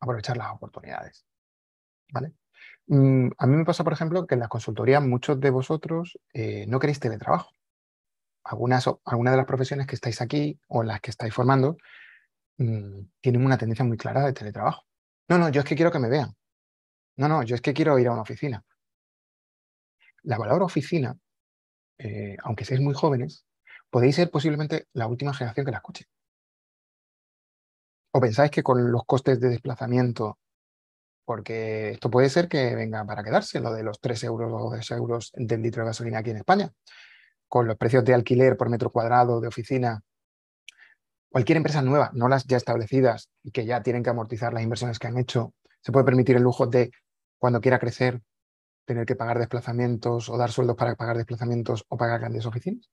[0.00, 1.24] Aprovechar las oportunidades.
[2.12, 2.32] ¿Vale?
[2.86, 6.66] Mm, a mí me pasa, por ejemplo, que en la consultoría muchos de vosotros eh,
[6.68, 7.50] no queréis teletrabajo
[8.48, 11.76] algunas, algunas de las profesiones que estáis aquí o las que estáis formando
[12.58, 14.84] mm, tienen una tendencia muy clara de teletrabajo.
[15.28, 16.34] No, no, yo es que quiero que me vean.
[17.16, 18.64] No, no, yo es que quiero ir a una oficina.
[20.22, 21.16] La palabra oficina,
[21.98, 23.44] eh, aunque seáis muy jóvenes,
[23.90, 26.04] podéis ser posiblemente la última generación que la escuche.
[28.12, 30.38] ¿O pensáis que con los costes de desplazamiento,
[31.24, 34.90] porque esto puede ser que venga para quedarse, lo de los 3 euros o 2
[34.92, 36.72] euros del litro de gasolina aquí en España,
[37.48, 40.02] con los precios de alquiler por metro cuadrado de oficina,
[41.30, 44.98] cualquier empresa nueva, no las ya establecidas y que ya tienen que amortizar las inversiones
[44.98, 46.90] que han hecho, se puede permitir el lujo de,
[47.38, 48.20] cuando quiera crecer,
[48.84, 52.88] tener que pagar desplazamientos o dar sueldos para pagar desplazamientos o pagar grandes oficinas?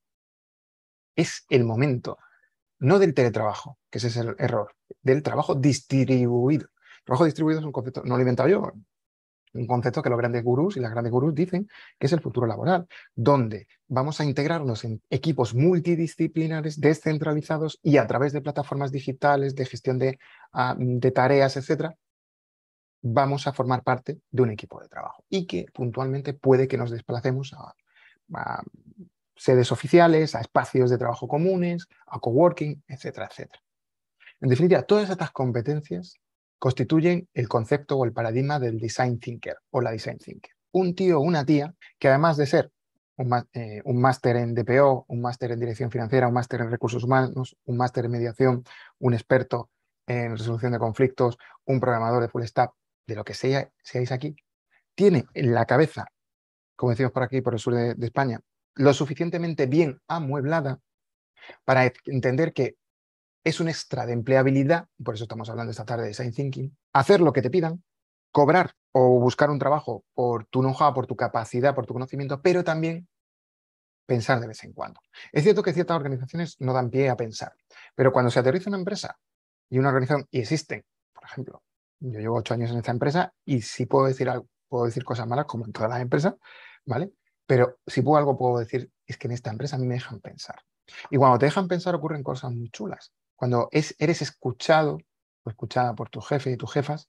[1.16, 2.18] Es el momento,
[2.78, 6.66] no del teletrabajo, que ese es el error, del trabajo distribuido.
[6.98, 8.72] El trabajo distribuido es un concepto, no lo he inventado yo,
[9.56, 12.46] un concepto que los grandes gurús y las grandes gurús dicen que es el futuro
[12.46, 19.54] laboral, donde vamos a integrarnos en equipos multidisciplinares, descentralizados y a través de plataformas digitales,
[19.54, 20.18] de gestión de,
[20.52, 20.76] ah,
[21.14, 21.96] tareas, etcétera,
[23.02, 26.90] vamos a formar parte de un equipo de trabajo y que puntualmente puede que nos
[26.90, 27.74] desplacemos a,
[28.34, 28.62] a
[29.36, 33.62] sedes oficiales, a espacios de trabajo comunes, a coworking, etcétera, etcétera.
[34.40, 36.18] En definitiva, todas estas competencias
[36.58, 40.52] constituyen el concepto o el paradigma del design thinker o la design thinker.
[40.72, 42.70] Un tío o una tía que además de ser
[43.52, 47.56] eh, un, máster en DPO, un máster en dirección financiera, un máster en recursos humanos,
[47.64, 48.64] un máster en mediación,
[48.98, 49.70] un experto
[50.06, 52.72] en resolución de conflictos, un programador de full stack,
[53.06, 54.36] de lo que sea, seáis aquí,
[54.94, 56.06] tiene en la cabeza,
[56.76, 58.40] como decimos por aquí, por el sur de España,
[58.74, 60.78] lo suficientemente bien amueblada
[61.64, 62.76] para entender que
[63.46, 67.20] es un extra de empleabilidad, por eso estamos hablando esta tarde de design thinking, hacer
[67.20, 67.80] lo que te pidan,
[68.32, 72.64] cobrar o buscar un trabajo por tu know-how, por tu capacidad, por tu conocimiento, pero
[72.64, 73.06] también
[74.04, 74.98] pensar de vez en cuando.
[75.30, 77.52] Es cierto que ciertas organizaciones no dan pie a pensar,
[77.94, 79.16] pero cuando se aterriza una empresa
[79.70, 81.62] y una organización, y existen, por ejemplo,
[82.00, 85.28] yo llevo ocho años en esta empresa y si puedo decir algo, puedo decir cosas
[85.28, 86.34] malas como en todas las empresas,
[86.84, 87.12] ¿vale?
[87.46, 90.18] Pero si puedo algo puedo decir, es que en esta empresa a mí me dejan
[90.18, 90.56] pensar.
[91.10, 93.12] Y cuando te dejan pensar ocurren cosas muy chulas.
[93.36, 94.98] Cuando eres escuchado
[95.44, 97.06] o escuchada por tu jefe y tus jefas,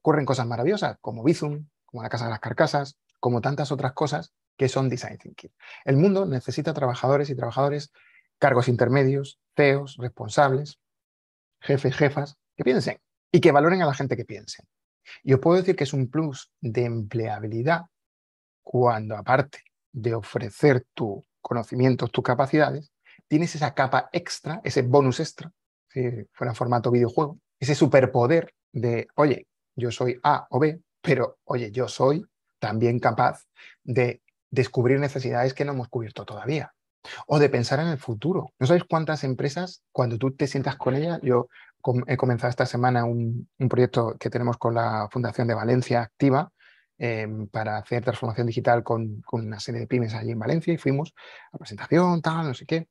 [0.00, 4.32] ocurren cosas maravillosas, como Bizum, como la Casa de las Carcasas, como tantas otras cosas
[4.56, 5.52] que son design thinking.
[5.84, 7.92] El mundo necesita trabajadores y trabajadores
[8.38, 10.78] cargos intermedios, CEOs, responsables,
[11.60, 14.62] jefes, jefas, que piensen y que valoren a la gente que piense.
[15.22, 17.82] Y os puedo decir que es un plus de empleabilidad
[18.62, 19.60] cuando aparte
[19.92, 22.92] de ofrecer tu conocimientos, tus capacidades,
[23.28, 25.52] tienes esa capa extra, ese bonus extra,
[25.96, 31.70] si fuera formato videojuego, ese superpoder de, oye, yo soy A o B, pero oye,
[31.70, 32.24] yo soy
[32.58, 33.46] también capaz
[33.82, 36.72] de descubrir necesidades que no hemos cubierto todavía.
[37.26, 38.52] O de pensar en el futuro.
[38.58, 41.48] ¿No sabéis cuántas empresas, cuando tú te sientas con ellas, yo
[42.08, 46.50] he comenzado esta semana un, proyecto que tenemos con la Fundación de Valencia Activa
[46.98, 51.14] em, para hacer transformación digital con, una serie de pymes allí en Valencia y fuimos
[51.52, 52.88] a presentación, tal, no sé qué.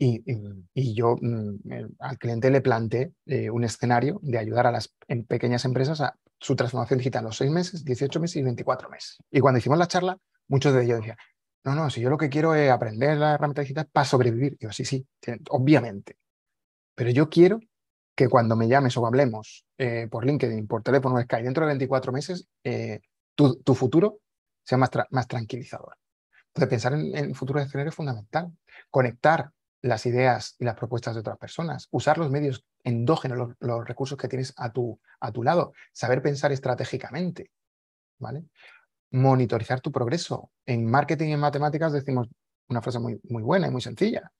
[0.00, 1.56] Y, yo mm,
[1.98, 4.94] al cliente le planteé eh, un escenario de ayudar a las
[5.26, 9.18] pequeñas empresas a su transformación digital los seis meses, 18 meses y 24 meses.
[9.30, 11.16] Y cuando hicimos la charla, muchos de ellos decían,
[11.64, 14.56] no, no, si yo lo que quiero es aprender la herramienta digital para sobrevivir.
[14.60, 15.06] Y yo, sí, sí,
[15.50, 16.16] obviamente.
[16.94, 17.60] Pero yo quiero
[18.14, 21.68] que cuando me llames o hablemos eh, por LinkedIn, por teléfono o Skype dentro de
[21.68, 23.00] 24 meses, eh,
[23.34, 24.20] tu, futuro
[24.64, 25.96] sea más, más tranquilizador.
[26.48, 28.52] Entonces, pensar en, el futuro de escenario es fundamental.
[28.90, 34.18] Conectar las ideas y las propuestas de otras personas, usar los medios endógenos, los, recursos
[34.18, 37.50] que tienes a tu, a tu lado, saber pensar estratégicamente,
[38.18, 38.44] ¿vale?
[39.10, 40.50] Monitorizar tu progreso.
[40.66, 42.28] En marketing y en matemáticas decimos
[42.68, 44.30] una frase muy, muy buena y muy sencilla.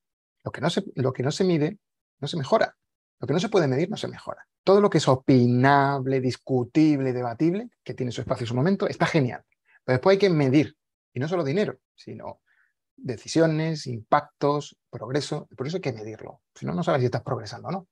[0.45, 1.79] Lo que, no se, lo que no se mide,
[2.21, 2.77] no se mejora.
[3.21, 4.47] Lo que no se puede medir no se mejora.
[4.63, 9.07] Todo lo que es opinable, discutible, debatible, que tiene su espacio y su momento, está
[9.07, 9.45] genial.
[9.85, 10.77] Pero después hay que medir,
[11.13, 12.41] y no solo dinero, sino
[12.97, 15.49] decisiones, impactos, progreso.
[15.57, 16.43] Por eso hay que medirlo.
[16.55, 17.89] Si no, no sabes si estás progresando o no.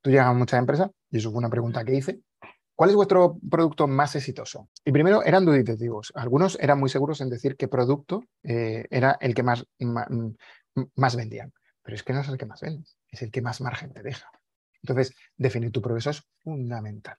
[0.00, 2.20] Tú llegas a muchas empresas, y eso fue una pregunta que hice.
[2.74, 4.68] ¿Cuál es vuestro producto más exitoso?
[4.84, 6.12] Y primero eran duditativos.
[6.14, 9.66] Algunos eran muy seguros en decir qué producto eh, era el que más,
[10.94, 11.52] más, vendían.
[11.82, 14.02] Pero es que no es el que más vendes, es el que más margen te
[14.02, 14.30] deja.
[14.82, 17.16] Entonces, definir tu progreso es fundamental.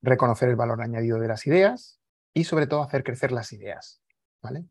[0.00, 2.00] Reconocer el valor añadido de las ideas
[2.32, 4.00] y sobre todo hacer crecer las ideas.
[4.44, 4.66] ¿vale?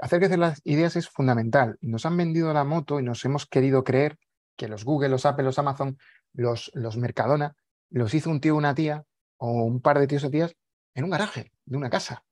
[0.00, 1.78] Hacer crecer las ideas es fundamental.
[1.80, 4.18] Nos han vendido la moto y nos hemos querido creer
[4.56, 5.98] que los Google, los Apple, los Amazon,
[6.32, 7.54] los, los Mercadona,
[7.90, 9.04] los hizo un tío una tía
[9.36, 10.54] o un par de tíos o tías
[10.94, 12.24] en un garaje de una casa.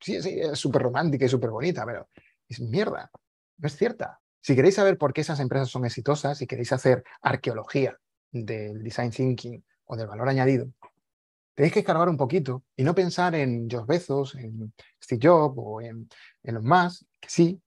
[0.00, 2.08] Sí, sí, es súper romántica y súper bonita, pero
[2.48, 3.10] es mierda.
[3.58, 4.20] No es cierta.
[4.40, 7.98] Si queréis saber por qué esas empresas son exitosas, si queréis hacer arqueología
[8.30, 10.66] del design thinking o del valor añadido,
[11.54, 15.80] tenéis que escarbar un poquito y no pensar en George Bezos, en Steve Jobs o
[15.80, 16.08] en,
[16.42, 17.60] los más, que sí,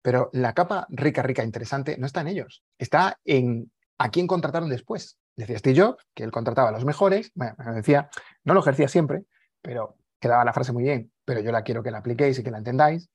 [0.00, 4.68] pero la capa rica, rica, interesante no está en ellos, está en a quién contrataron
[4.68, 5.18] después.
[5.36, 8.10] Decía Steve Jobs que él contrataba a los mejores, bueno, decía,
[8.44, 9.24] no lo ejercía siempre,
[9.60, 12.50] pero quedaba la frase muy bien, pero yo la quiero que la apliquéis y que
[12.50, 13.08] la entendáis,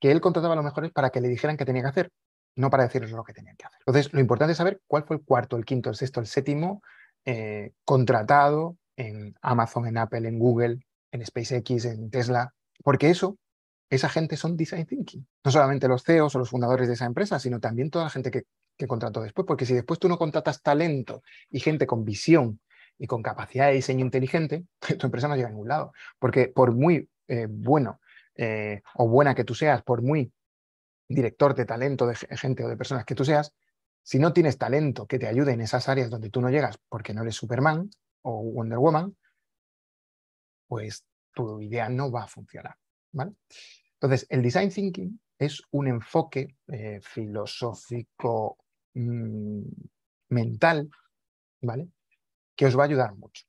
[0.00, 2.12] que él contrataba a los mejores para que le dijeran qué tenía que hacer
[2.56, 3.80] no para decirles lo que tenían que hacer.
[3.80, 6.82] Entonces, lo importante es saber cuál fue el cuarto, el quinto, el sexto, el séptimo
[7.24, 10.80] eh, contratado en Amazon, en Apple, en Google,
[11.10, 13.38] en SpaceX, en Tesla, porque eso,
[13.90, 15.26] esa gente son design thinking.
[15.44, 18.30] No solamente los CEOs o los fundadores de esa empresa, sino también toda la gente
[18.30, 18.44] que,
[18.76, 22.60] que contrató después, porque si después tú no contratas talento y gente con visión
[22.98, 24.64] y con capacidad de diseño inteligente,
[24.98, 25.92] tu empresa no llega a ningún lado.
[26.18, 28.00] Porque por muy eh, bueno
[28.36, 30.32] eh, o buena que tú seas, por muy
[31.08, 33.52] director de talento de gente o de personas que tú seas,
[34.02, 37.14] si no tienes talento que te ayude en esas áreas donde tú no llegas porque
[37.14, 37.90] no eres Superman
[38.24, 39.16] o Wonder Woman,
[40.66, 42.76] pues tu idea no va a funcionar.
[43.12, 43.32] ¿vale?
[43.94, 48.58] Entonces, el design thinking es un enfoque eh, filosófico
[48.94, 49.62] mm,
[50.30, 50.90] mental,
[51.62, 51.88] ¿vale?
[52.56, 53.44] Que os va a ayudar mucho.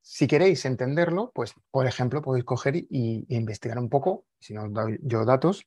[0.00, 4.72] Si queréis entenderlo, pues, por ejemplo, podéis coger y, investigar un poco, si no os
[4.72, 5.66] doy yo datos,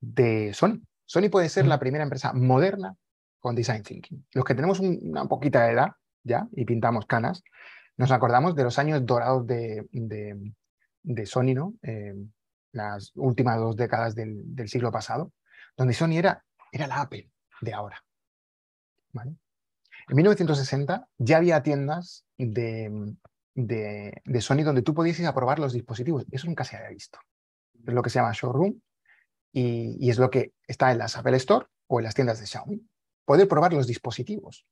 [0.00, 0.82] de Sony.
[1.06, 2.94] Sony puede ser la primera empresa moderna
[3.38, 4.26] con design thinking.
[4.32, 5.92] Los que tenemos una poquita de edad
[6.24, 7.42] ya y pintamos canas,
[7.96, 11.74] nos acordamos de los años dorados de, de, Sony, ¿no?
[11.82, 12.14] Eh,
[12.72, 15.32] las últimas dos décadas del, siglo pasado,
[15.76, 18.02] donde Sony era, era la Apple de ahora.
[19.12, 19.36] ¿vale?
[20.08, 23.14] En 1960 ya había tiendas de,
[23.54, 26.26] de, Sony donde tú podías probar los dispositivos.
[26.30, 27.18] Eso nunca se había visto.
[27.86, 28.80] Es lo que se llama showroom
[29.52, 32.86] y, es lo que está en las Apple Store o en las tiendas de Xiaomi.
[33.24, 34.66] Poder probar los dispositivos,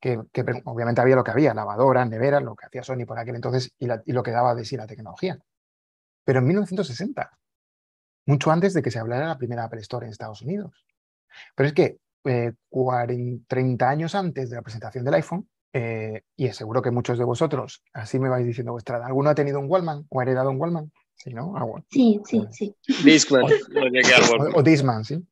[0.00, 0.18] que,
[0.64, 3.86] obviamente había lo que había, lavadora, nevera, lo que hacía Sony por aquel entonces y,
[3.86, 5.38] lo que daba de sí la tecnología.
[6.24, 7.38] Pero en 1960,
[8.26, 10.86] mucho antes de que se hablara la primera Apple Store en Estados Unidos.
[11.54, 16.82] Pero es que 30 eh, años antes de la presentación del iPhone, eh, y seguro
[16.82, 20.06] que muchos de vosotros, así me vais diciendo vuestra edad, ¿alguno ha tenido un Wallman
[20.08, 20.90] o ha heredado un Wallman?
[21.16, 21.54] Sí, ¿no?
[21.56, 22.76] Ah, sí, sí, sí.
[23.04, 23.44] Discman.
[24.54, 25.22] O, Disman, ¿sí?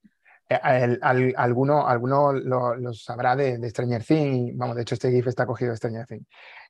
[0.49, 0.99] Eh,
[1.37, 5.77] alguno alguno lo, sabrá de, Stranger Things, vamos, de hecho este GIF está cogido de
[5.77, 6.27] Stranger Things.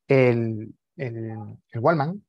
[0.06, 1.34] El, el,
[1.70, 2.24] el Wallman,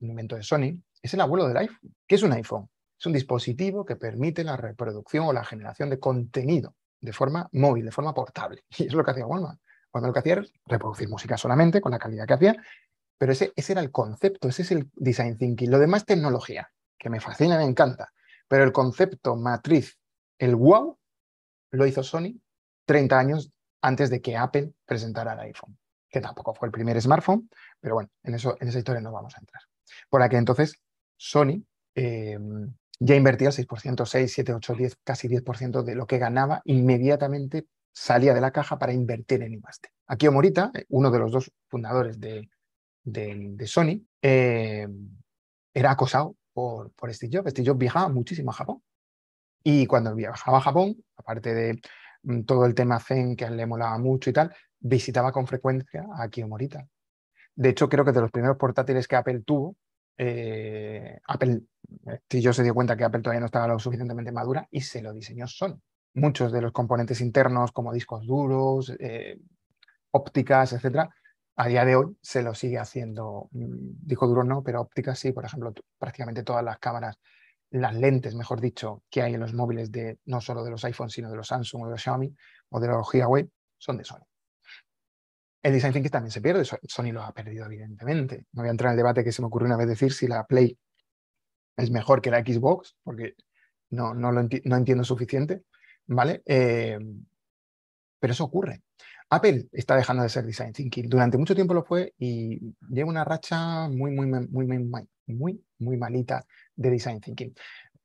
[0.00, 1.94] invento de Sony, es el abuelo del iPhone.
[2.06, 2.68] ¿Qué es un iPhone?
[2.98, 7.86] Es un dispositivo que permite la reproducción o la generación de contenido de forma móvil,
[7.86, 8.64] de forma portable.
[8.78, 9.58] Y es lo que hacía Wallman.
[9.92, 12.56] Wallman lo que hacía era reproducir música solamente con la calidad que hacía,
[13.18, 15.70] pero ese, ese era el concepto, ese es el design thinking.
[15.70, 18.12] Lo demás tecnología, que me fascina, me encanta,
[18.48, 19.98] pero el concepto matriz,
[20.40, 20.98] el wow,
[21.72, 22.40] lo hizo Sony
[22.86, 27.48] 30 años antes de que Apple presentara el iPhone, que tampoco fue el primer smartphone,
[27.78, 29.62] pero bueno, en, eso, en esa historia no vamos a entrar.
[30.08, 30.74] Por aquí entonces
[31.16, 31.62] Sony
[31.94, 32.38] eh,
[32.98, 37.66] ya invertía el 6%, 6, 7, 8, 10, casi 10% de lo que ganaba, inmediatamente
[37.92, 39.90] salía de la caja para invertir en Imaste.
[40.06, 42.48] Akio Morita, eh, uno de los dos fundadores de,
[43.66, 44.88] Sony, eh,
[45.74, 47.50] era acosado por, por Steve Jobs.
[47.50, 48.82] Steve Jobs viajaba muchísimo a Japón.
[49.62, 51.80] Y cuando viajaba a Japón, aparte de
[52.22, 56.24] mm, todo el tema Zen que le molaba mucho y tal, visitaba con frecuencia a
[56.24, 56.86] Akio Morita.
[57.54, 59.76] De hecho, creo que de los primeros portátiles que Apple tuvo,
[60.16, 61.62] eh, Apple,
[62.28, 65.12] yo se dio cuenta que Apple todavía no estaba lo suficientemente madura y se lo
[65.12, 65.80] diseñó Sony.
[66.14, 69.38] Muchos de los componentes internos, como discos duros, eh,
[70.10, 71.08] ópticas, etcétera,
[71.56, 73.48] a día de hoy se lo sigue haciendo.
[73.52, 75.32] Mm, discos duros no, pero ópticas sí.
[75.32, 77.18] Por ejemplo, prácticamente todas las cámaras,
[77.70, 81.12] las lentes, mejor dicho, que hay en los móviles de no solo de los iPhones,
[81.12, 82.34] sino de los Samsung o de los Xiaomi
[82.70, 84.26] o de los Huawei, son de Sony.
[85.62, 88.46] El design thinking también se pierde, Sony lo ha perdido evidentemente.
[88.52, 90.26] No voy a entrar en el debate que se me ocurrió una vez decir si
[90.26, 90.78] la Play
[91.76, 93.34] es mejor que la Xbox, porque
[93.90, 95.64] no, no, lo no entiendo suficiente,
[96.06, 96.42] ¿vale?
[96.46, 96.98] Eh,
[98.18, 98.82] pero eso ocurre.
[99.30, 101.08] Apple está dejando de ser design thinking.
[101.08, 105.96] Durante mucho tiempo lo fue y lleva una racha muy, muy, muy, muy, muy, muy
[105.96, 106.44] malita
[106.76, 107.54] de design thinking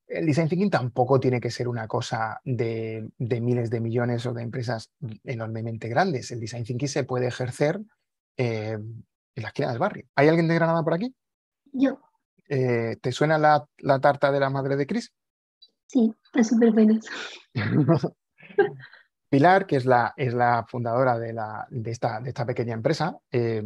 [0.07, 4.43] el design thinking tampoco tiene que ser una cosa de, miles de millones o de
[4.43, 4.91] empresas
[5.23, 6.31] enormemente grandes.
[6.31, 7.81] El design thinking se puede ejercer
[8.37, 10.05] eh, en la esquina del barrio.
[10.15, 11.13] ¿Hay alguien de Granada por aquí?
[11.71, 11.99] Yo.
[12.47, 13.67] Eh, ¿Te suena la,
[13.99, 15.11] tarta de la madre de Cris?
[15.87, 16.99] Sí, es súper buena.
[19.35, 23.17] Pilar, que es la, es la fundadora de, la, de, esta, de esta pequeña empresa,
[23.29, 23.61] eh,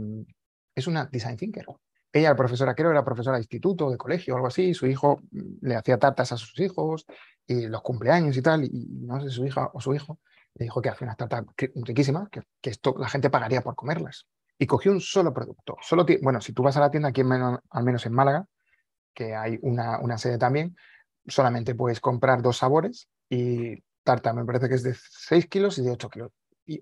[0.74, 1.64] es una design thinker
[2.12, 5.22] ella era profesora, creo, era profesora de instituto, de colegio algo así, su hijo
[5.62, 7.06] le hacía tartas a sus hijos
[7.46, 10.18] y los cumpleaños y tal, y no sé, su hija o su hijo
[10.56, 14.26] le dijo que hacía unas tartas riquísimas, que, esto la gente pagaría por comerlas.
[14.58, 15.78] Y cogió un solo producto.
[15.82, 18.48] Solo bueno, si tú vas a la tienda aquí, al menos en Málaga,
[19.14, 20.76] que hay una, una sede también,
[21.28, 25.84] solamente puedes comprar dos sabores y tarta me parece que es de 6 kilos y
[25.84, 26.32] de 8 kilos,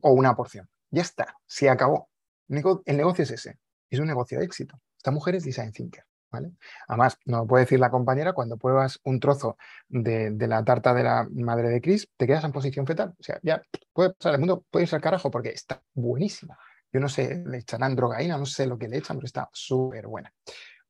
[0.01, 0.69] o una porción.
[0.89, 2.09] Ya está, se acabó.
[2.49, 4.79] El negocio es ese, es un negocio de éxito.
[4.97, 6.05] Esta mujer es design thinker.
[6.31, 6.51] ¿vale?
[6.87, 11.27] Además, no puede decir la compañera, cuando pruebas un trozo de, la tarta de la
[11.31, 13.13] madre de Chris, te quedas en posición fetal.
[13.19, 13.61] O sea, ya
[13.93, 16.57] puede pasar el mundo, puede irse al carajo porque está buenísima.
[16.91, 20.07] Yo no sé, le echarán drogaína, no sé lo que le echan, pero está súper
[20.07, 20.33] buena.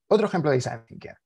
[0.07, 1.17] Otro ejemplo de design thinker.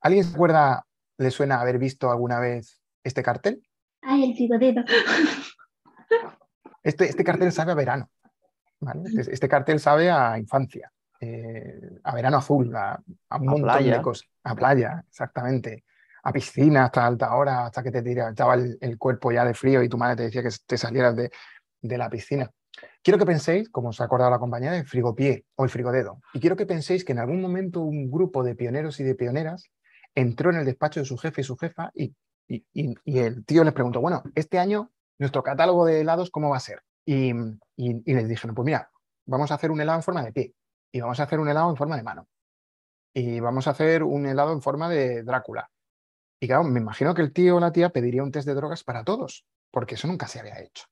[0.00, 0.86] ¿Alguien se acuerda,
[1.18, 3.62] le suena haber visto alguna vez este cartel?
[4.02, 4.82] Ay, el picotito.
[6.82, 8.10] Este, este cartel sabe a verano.
[8.80, 9.02] ¿vale?
[9.04, 10.90] Este, este cartel sabe a infancia.
[11.24, 13.00] Eh, a verano azul, a,
[13.38, 13.98] un montón playa.
[13.98, 15.84] de cosas, a playa, exactamente,
[16.24, 19.84] a piscina hasta alta hora, hasta que te tiraba el, el, cuerpo ya de frío
[19.84, 21.30] y tu madre te decía que te salieras de,
[21.96, 22.50] la piscina.
[23.04, 26.20] Quiero que penséis, como os ha acordado la compañera, el frigopié o el frigodedo.
[26.32, 29.70] Y quiero que penséis que en algún momento un grupo de pioneros y de pioneras
[30.16, 32.16] entró en el despacho de su jefe y su jefa y,
[32.74, 36.82] el tío les preguntó, bueno, este año nuestro catálogo de helados, ¿cómo va a ser?
[37.04, 37.32] Y,
[37.76, 38.90] les dijeron, pues mira,
[39.26, 40.54] vamos a hacer un helado en forma de pie
[40.92, 42.28] y vamos a hacer un helado en forma de mano.
[43.14, 45.70] Y vamos a hacer un helado en forma de Drácula.
[46.40, 48.82] Y claro, me imagino que el tío o la tía pediría un test de drogas
[48.84, 50.86] para todos, porque eso nunca se había hecho.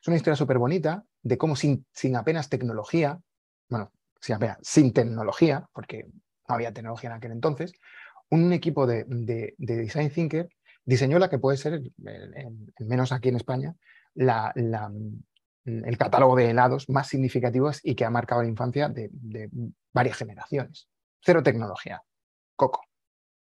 [0.00, 3.18] Es una historia súper bonita de cómo sin, sin, apenas tecnología,
[3.68, 6.06] bueno, sin, apenas, sin tecnología, porque
[6.48, 7.72] no había tecnología en aquel entonces,
[8.30, 9.04] un equipo de,
[9.58, 10.48] design thinker
[10.90, 13.76] diseñó la que puede ser, al menos aquí en España,
[14.14, 14.52] la,
[15.64, 19.08] el catálogo de helados más significativos y que ha marcado la infancia de,
[19.92, 20.88] varias generaciones.
[21.22, 22.02] Cero tecnología,
[22.56, 22.82] coco,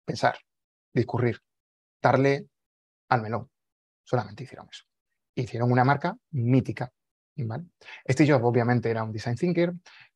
[0.06, 0.38] pensar,
[0.94, 1.40] discurrir,
[2.02, 2.48] darle
[3.10, 3.50] al melón.
[4.04, 4.84] Solamente hicieron eso.
[5.36, 6.92] Hicieron una marca mítica.
[7.36, 7.66] ¿vale?
[8.08, 9.74] Steve Jobs obviamente era un design thinker.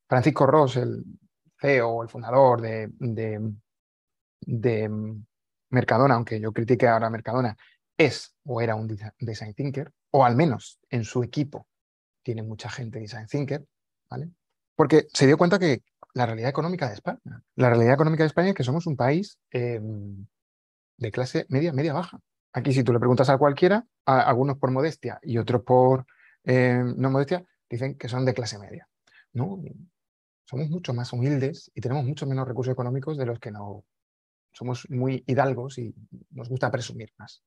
[0.08, 1.04] Francisco Ross, el
[1.60, 2.92] CEO, el fundador de
[5.70, 7.58] Mercadona, aunque yo critique ahora a Mercadona,
[7.98, 8.88] es o era un
[9.20, 11.68] design thinker, o al menos en su equipo
[12.24, 13.66] tiene mucha gente design thinker,
[14.10, 14.30] ¿vale?
[14.76, 15.82] Porque se dio cuenta que
[16.14, 17.20] la realidad económica de España,
[17.56, 20.26] la realidad económica de España es que somos un país em,
[20.98, 22.20] de clase media, media baja.
[22.54, 26.06] aquí si tú le preguntas a cualquiera, algunos por modestia y otros por
[26.44, 28.88] eh, no modestia, dicen que son de clase media.
[29.34, 29.62] ¿no?
[30.46, 33.84] Somos mucho más humildes y tenemos mucho menos recursos económicos de los que no
[34.58, 35.94] somos muy hidalgos y
[36.32, 37.44] nos gusta presumir más.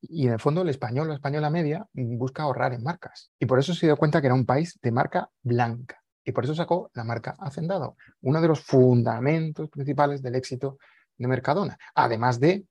[0.00, 3.32] Y en el fondo el español o española media busca ahorrar en marcas.
[3.40, 6.00] Y por eso se dio cuenta que era un país de marca blanca.
[6.24, 10.78] Y por eso sacó la marca Hacendado, uno de los fundamentos principales del éxito
[11.16, 11.76] de Mercadona.
[11.94, 12.66] Además de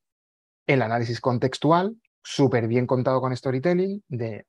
[0.67, 4.45] el análisis contextual, súper bien contado con storytelling, de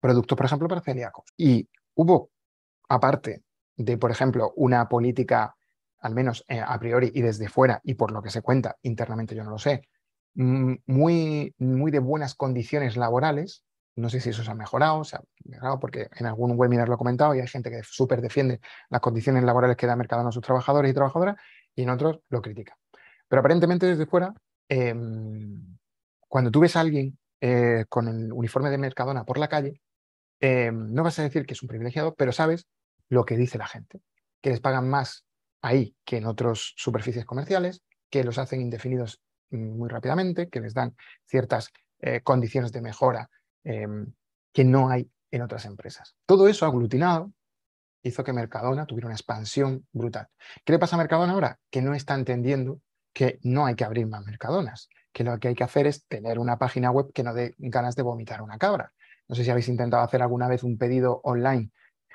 [0.00, 1.24] productos, por ejemplo, para celíacos.
[1.36, 2.30] Y hubo,
[2.88, 3.42] aparte
[3.76, 5.56] de, por ejemplo, una política,
[6.02, 9.34] al menos eh, a priori y desde fuera, y por lo que se cuenta internamente,
[9.34, 9.88] yo no lo sé,
[10.34, 13.64] mm, muy, muy de buenas condiciones laborales.
[13.94, 16.94] No sé si eso se ha mejorado, se ha mejorado porque en algún webinar lo
[16.94, 20.32] he comentado y hay gente que súper defiende las condiciones laborales que da Mercadona a
[20.32, 21.36] sus trabajadores y trabajadoras
[21.74, 22.76] y en otros lo critica.
[23.28, 24.34] Pero aparentemente desde fuera,
[24.68, 25.76] em,
[26.28, 29.80] cuando tú ves a alguien eh, con el uniforme de Mercadona por la calle,
[30.40, 32.66] em, no vas a decir que es un privilegiado, pero sabes
[33.08, 34.00] lo que dice la gente,
[34.40, 35.24] que les pagan más
[35.62, 40.74] ahí que en otras superficies comerciales, que los hacen indefinidos mm, muy rápidamente, que les
[40.74, 40.94] dan
[41.24, 43.30] ciertas eh, condiciones de mejora
[43.64, 44.12] em,
[44.52, 46.14] que no hay en otras empresas.
[46.26, 47.32] Todo eso aglutinado
[48.02, 50.28] hizo que Mercadona tuviera una expansión brutal.
[50.64, 51.58] ¿Qué le pasa a Mercadona ahora?
[51.70, 52.80] Que no está entendiendo
[53.12, 56.38] que no hay que abrir más Mercadonas, que lo que hay que hacer es tener
[56.38, 58.92] una página web que no dé ganas de vomitar una cabra.
[59.28, 61.70] No sé si habéis intentado hacer alguna vez un pedido online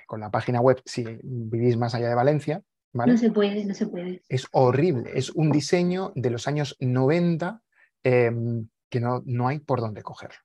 [0.05, 2.61] con la página web si vivís más allá de Valencia.
[2.93, 3.13] ¿Vale?
[3.13, 4.23] No se puede, no se puede.
[4.29, 7.61] Es horrible, es un diseño de los años 90
[8.03, 10.39] em, que no, no hay por dónde cogerlo.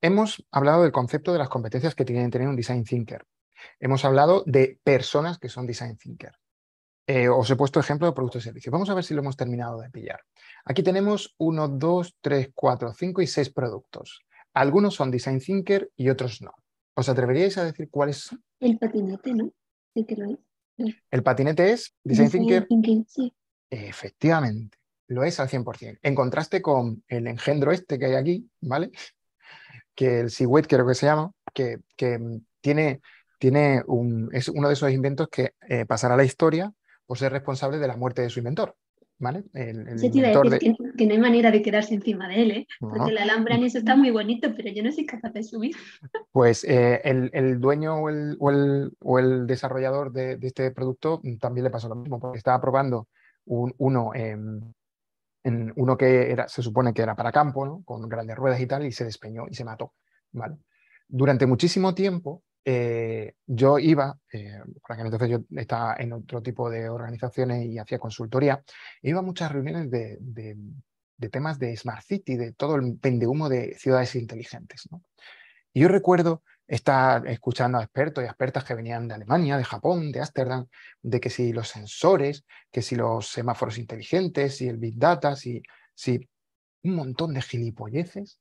[0.00, 3.24] Hemos hablado del concepto de las competencias que tienen que tener un design thinker.
[3.78, 6.32] Hemos hablado de personas que son design thinker.
[7.06, 8.72] Eh, os he puesto ejemplo de productos y servicios.
[8.72, 10.20] Vamos a ver si lo hemos terminado de pillar.
[10.64, 14.20] Aquí tenemos 1, 2, 3, 4, 5 y 6 productos.
[14.54, 16.52] Algunos son design thinker y otros no.
[16.94, 18.44] ¿Os atreveríais a decir cuáles son?
[18.60, 19.50] El patinete, ¿no?
[19.94, 20.38] Sí que lo es.
[21.10, 22.66] El patinete es Design, Thinker.
[23.06, 23.32] sí.
[23.70, 24.76] Efectivamente,
[25.08, 25.98] lo es al 100%.
[26.02, 28.90] En contraste con el engendro este que hay aquí, ¿vale?
[29.94, 31.78] Que el Seawit creo que se llama, que,
[32.60, 33.00] tiene,
[33.38, 36.72] tiene un, es uno de esos inventos que eh, pasará a la historia
[37.06, 38.76] por ser responsable de la muerte de su inventor.
[39.22, 39.44] ¿Vale?
[39.54, 39.86] El,
[40.98, 42.66] que, no hay manera de quedarse encima de él, ¿eh?
[42.80, 45.76] porque el alambre en eso está muy bonito, pero yo no soy capaz de subir.
[46.32, 52.18] Pues eh, el, dueño o el, desarrollador de, este producto también le pasó lo mismo,
[52.18, 53.06] porque estaba probando
[53.44, 58.66] uno, en uno que era, se supone que era para campo, con grandes ruedas y
[58.66, 59.92] tal, y se despeñó y se mató.
[60.32, 60.56] ¿vale?
[61.06, 67.66] Durante muchísimo tiempo eh, yo iba, eh, entonces yo estaba en otro tipo de organizaciones
[67.66, 68.62] y hacía consultoría,
[69.02, 70.56] iba a muchas reuniones de,
[71.30, 74.88] temas de Smart City, de todo el pendehumo de ciudades inteligentes.
[75.72, 80.12] Y yo recuerdo estar escuchando a expertos y expertas que venían de Alemania, de Japón,
[80.12, 80.66] de Ámsterdam,
[81.02, 85.62] de que si los sensores, que si los semáforos inteligentes, si el Big Data, si,
[85.94, 86.28] si
[86.84, 88.38] un montón de gilipolleces.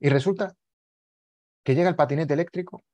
[0.00, 0.54] Y resulta
[1.62, 2.84] que llega el patinete eléctrico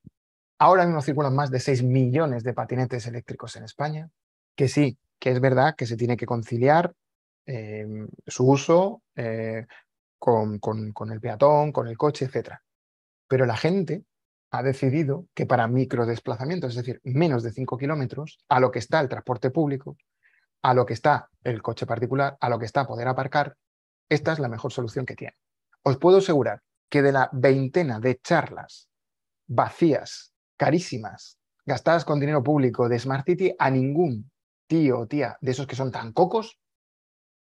[0.63, 4.09] Ahora mismo circulan más de 6 millones de patinetes eléctricos en España,
[4.55, 6.95] que sí, que es verdad que se tiene que conciliar
[7.47, 9.67] eh, su uso eh,
[10.21, 10.61] con,
[11.11, 12.61] el peatón, con el coche, etc.
[13.27, 14.05] Pero la gente
[14.53, 19.01] ha decidido que para microdesplazamientos, es decir, menos de 5 kilómetros, a lo que está
[19.01, 19.97] el transporte público,
[20.63, 23.57] a lo que está el coche particular, a lo que está poder aparcar,
[24.09, 25.35] esta es la mejor solución que tiene.
[25.83, 28.87] Os puedo asegurar que de la veintena de charlas
[29.49, 30.32] vacías
[30.63, 34.31] carísimas, gastadas con dinero público de Smart City, a ningún
[34.69, 36.61] tío o tía de esos que son tan cocos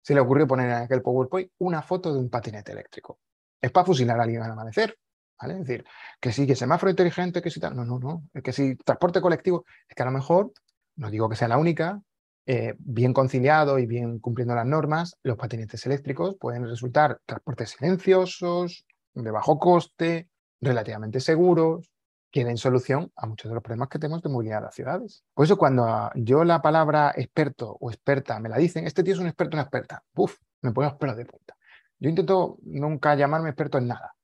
[0.02, 3.20] se le ocurrió poner en aquel PowerPoint una foto de un patinete eléctrico.
[3.62, 4.98] Es para fusilar a alguien al amanecer.
[5.42, 5.56] ¿vale?
[5.56, 5.86] Es decir,
[6.22, 7.76] que sí, que semáforo inteligente, que sí tal.
[7.76, 8.24] No, no, no.
[8.42, 9.66] Que sí, transporte colectivo.
[9.90, 10.54] Es que a lo mejor,
[10.96, 12.02] no digo que sea la única,
[12.46, 18.86] eh, bien conciliado y bien cumpliendo las normas, los patinetes eléctricos pueden resultar transportes silenciosos,
[19.14, 20.30] de bajo coste,
[20.62, 21.92] relativamente seguros,
[22.32, 25.24] que den solución a muchos de los problemas que tenemos de movilidad en las ciudades.
[25.34, 29.20] Por eso cuando yo la palabra experto o experta me la dicen, este tío es
[29.20, 30.38] un experto una experta, ¡buf!
[30.62, 31.58] Me pongo los pelos de punta.
[32.00, 34.16] Yo intento nunca llamarme experto en nada.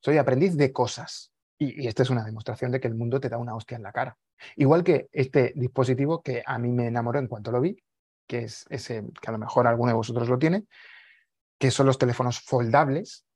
[0.00, 1.32] Soy aprendiz de cosas.
[1.58, 3.92] Y, esta es una demostración de que el mundo te da una hostia en la
[3.92, 4.16] cara.
[4.56, 7.76] Igual que este dispositivo que a mí me enamoró en cuanto lo vi,
[8.26, 10.64] que es ese que a lo mejor alguno de vosotros lo tiene,
[11.58, 13.26] que son los teléfonos foldables,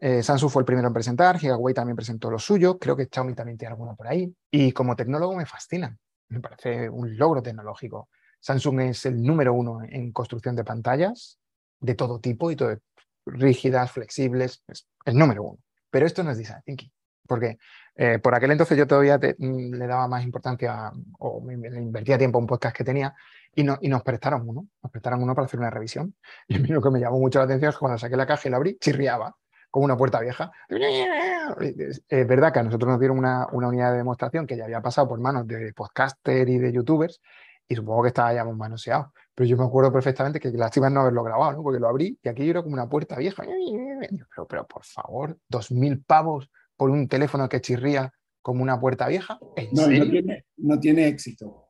[0.00, 3.34] eh, Samsung fue el primero en presentar, Huawei también presentó lo suyo, creo que Xiaomi
[3.34, 4.32] también tiene alguno por ahí.
[4.50, 5.96] Y como tecnólogo me fascina,
[6.28, 8.08] me parece un logro tecnológico.
[8.40, 11.38] Samsung es el número uno en construcción de pantallas
[11.80, 12.78] de todo tipo y todo,
[13.26, 15.58] rígidas, flexibles, es el número uno.
[15.90, 16.90] Pero esto no es design thinking,
[17.26, 17.58] porque
[17.96, 22.38] eh, por aquel entonces yo todavía mm, le daba más importancia o me, invertía tiempo
[22.38, 23.14] en un podcast que tenía
[23.54, 26.14] y, no, y nos prestaron uno, nos prestaron uno para hacer una revisión.
[26.48, 28.26] Y a mí lo que me llamó mucho la atención es que cuando saqué la
[28.26, 29.36] caja y la abrí, chirriaba
[29.72, 30.52] como una puerta vieja.
[32.08, 34.80] Es verdad que a nosotros nos dieron una, una, unidad de demostración que ya había
[34.80, 37.20] pasado por manos de podcaster y de youtubers
[37.66, 39.12] y supongo que estaba ya manoseado.
[39.34, 41.62] Pero yo me acuerdo perfectamente que lástima no haberlo grabado, ¿no?
[41.62, 43.42] porque lo abrí y aquí era como una puerta vieja.
[43.44, 48.12] Pero, pero por favor, dos mil pavos por un teléfono que chirría
[48.42, 49.38] como una puerta vieja.
[49.72, 51.66] no, tiene, no tiene éxito.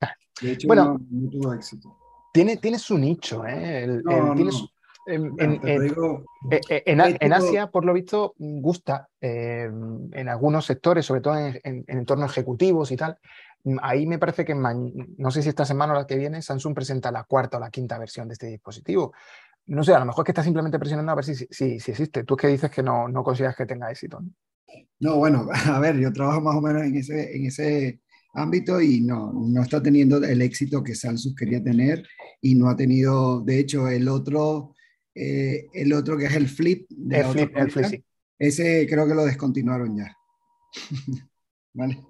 [0.00, 0.14] Ah.
[0.40, 1.98] De hecho, bueno, no, tuvo éxito.
[2.32, 4.00] Tiene, tiene su nicho, ¿eh?
[5.06, 7.00] En,
[7.32, 9.68] Asia, por lo visto, gusta eh,
[10.12, 13.18] en algunos sectores, sobre todo en, en, entornos ejecutivos y tal,
[13.64, 16.74] Mm, ahí me parece que no sé si esta semana o la que viene Samsung
[16.74, 19.12] presenta la cuarta o la quinta versión de este dispositivo.
[19.66, 21.90] No sé, a lo mejor es que está simplemente presionando a ver si, si, si
[21.92, 22.24] existe.
[22.24, 24.20] Tú que dices que no, no consideras que tenga éxito.
[25.00, 25.16] ¿no?
[25.16, 28.00] bueno, a ver, yo trabajo más o menos en ese, en ese
[28.34, 32.04] ámbito y no, no está teniendo el éxito que Samsung quería tener
[32.40, 34.74] y no ha tenido, de hecho, el otro,
[35.14, 36.90] eh, el otro que es el Flip.
[37.10, 38.04] el, flip, el flip, sí.
[38.38, 40.16] Ese creo que lo descontinuaron ya.
[41.74, 42.02] ¿Vale?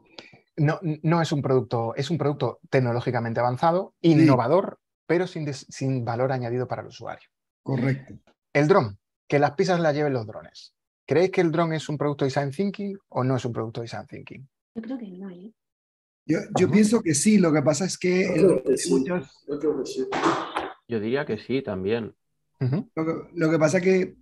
[0.56, 6.32] no, no, es un producto, es un producto tecnológicamente avanzado, innovador, pero sin, sin, valor
[6.32, 7.28] añadido para el usuario.
[7.62, 8.14] Correcto.
[8.52, 8.98] El dron,
[9.28, 10.74] que las pizzas las lleven los drones.
[11.06, 14.06] ¿Creéis que el dron es un producto design thinking o no es un producto design
[14.06, 14.48] thinking?
[14.74, 15.30] Yo creo que no.
[15.30, 15.52] ¿eh?
[16.26, 18.34] Yo, yo pienso que sí, lo que pasa es que,
[20.88, 22.14] Yo diría que sí también.
[22.94, 24.14] Lo, que, lo que pasa es que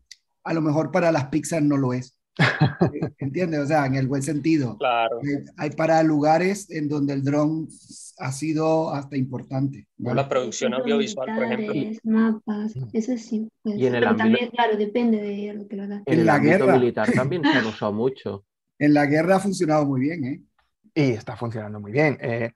[0.44, 2.16] a lo mejor para las pizzas no lo es.
[3.18, 3.60] ¿Entiendes?
[3.60, 4.76] O sea, en el buen sentido.
[4.78, 5.20] Claro.
[5.22, 7.68] Eh, hay para lugares en donde el dron
[8.18, 9.86] ha sido hasta importante.
[9.98, 12.00] La producción audiovisual, por ejemplo.
[12.04, 13.48] Mapas, eso sí.
[13.62, 13.76] Pues.
[13.76, 16.02] Y en el también, claro, depende de lo que lo haga.
[16.06, 18.44] En, la guerra militar también se ha usado mucho.
[18.78, 20.42] En la guerra ha funcionado muy bien, ¿eh?
[20.94, 22.18] Y está funcionando muy bien.
[22.20, 22.52] Eh,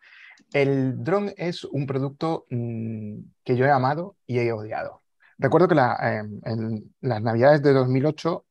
[0.52, 5.03] el dron es un producto mm, que yo he amado y he odiado.
[5.38, 8.46] Recuerdo que eh, en las navidades de 2008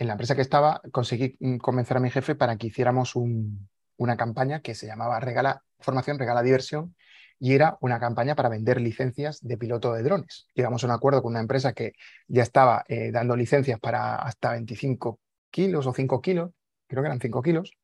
[0.00, 4.16] en la empresa que estaba, conseguí mm, convencer a mi jefe para que hiciéramos una
[4.16, 6.96] campaña que se llamaba Regala Formación, Regala Diversión,
[7.38, 10.46] y era una campaña para vender licencias de piloto de drones.
[10.54, 11.92] Llegamos a un acuerdo con una empresa que
[12.28, 16.50] ya estaba eh, dando licencias para hasta 25 kilos o 5 kilos,
[16.86, 17.76] creo que eran 5 kilos,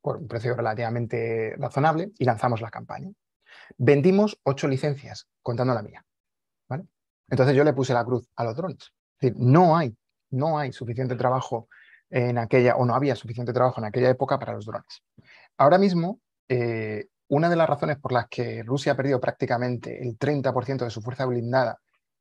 [0.00, 3.08] por un precio relativamente razonable, y lanzamos la campaña.
[3.78, 6.04] Vendimos 8 licencias, contando la mía.
[7.32, 8.92] Entonces yo le puse la cruz a los drones.
[9.18, 9.96] Es decir, no hay
[10.32, 11.68] no hay suficiente trabajo
[12.10, 15.02] en aquella, o no había suficiente trabajo en aquella época para los drones.
[15.56, 20.18] Ahora mismo, eh, una de las razones por las que Rusia ha perdido prácticamente el
[20.18, 21.78] 30% de su fuerza blindada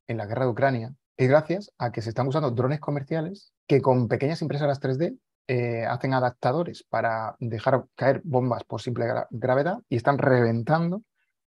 [0.08, 3.82] en la guerra de Ucrania es gracias a que se están usando drones comerciales que
[3.82, 9.98] con pequeñas impresoras 3D eh, hacen adaptadores para dejar caer bombas por simple gravedad y
[9.98, 11.04] están reventando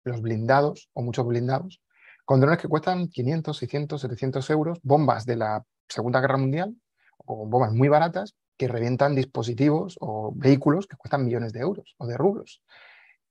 [0.05, 1.81] los blindados o muchos blindados
[2.25, 6.77] con drones que cuestan 500, 600, 700 euros, bombas de la Segunda Guerra Mundial,
[7.19, 12.07] o bombas muy baratas que revientan dispositivos o vehículos que cuestan millones de euros o
[12.07, 12.63] de rublos.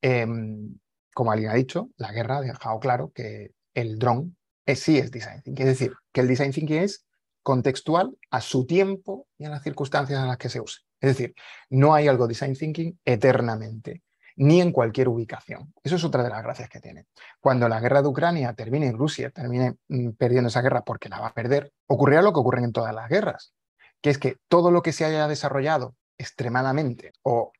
[0.01, 0.77] Em,
[1.13, 4.35] como alguien ha dicho, la guerra ha dejado claro que el dron
[4.75, 5.67] sí es design thinking.
[5.67, 7.05] Es decir, que el design thinking es
[7.43, 10.81] contextual a su tiempo y a las circunstancias en las que se use.
[10.99, 11.33] Es decir,
[11.69, 14.03] no hay algo design thinking eternamente
[14.37, 15.73] ni en cualquier ubicación.
[15.83, 17.05] Eso es otra de las gracias que tiene.
[17.39, 21.19] Cuando la guerra de Ucrania termine y Rusia termine mm, perdiendo esa guerra porque la
[21.19, 23.53] va a perder, ocurrirá lo que ocurre en todas las guerras,
[24.01, 27.51] que es que todo lo que se haya desarrollado extremadamente o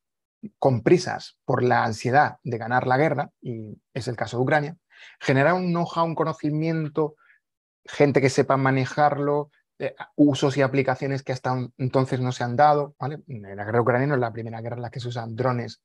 [0.58, 4.78] con prisas por la ansiedad de ganar la guerra, y es el caso de Ucrania,
[5.20, 7.16] genera un know-how, un conocimiento,
[7.86, 12.96] gente que sepa manejarlo, eh, usos y aplicaciones que hasta entonces no se han dado.
[13.00, 15.82] La guerra ucraniana es la primera guerra en la que se usan drones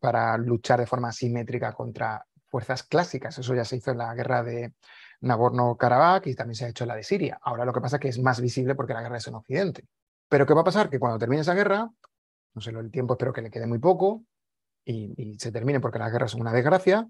[0.00, 3.38] para, luchar de forma simétrica contra fuerzas clásicas.
[3.38, 4.74] Eso ya se hizo en la guerra de
[5.20, 7.38] Nagorno-Karabaj y también se ha hecho en la de Siria.
[7.42, 9.84] Ahora lo que pasa es que es más visible porque la guerra es en Occidente.
[10.28, 10.90] Pero ¿qué va a pasar?
[10.90, 11.88] Que cuando termine esa guerra,
[12.54, 14.24] no sé, el tiempo espero que le quede muy poco
[14.84, 17.08] y, se termine porque las guerras son una desgracia,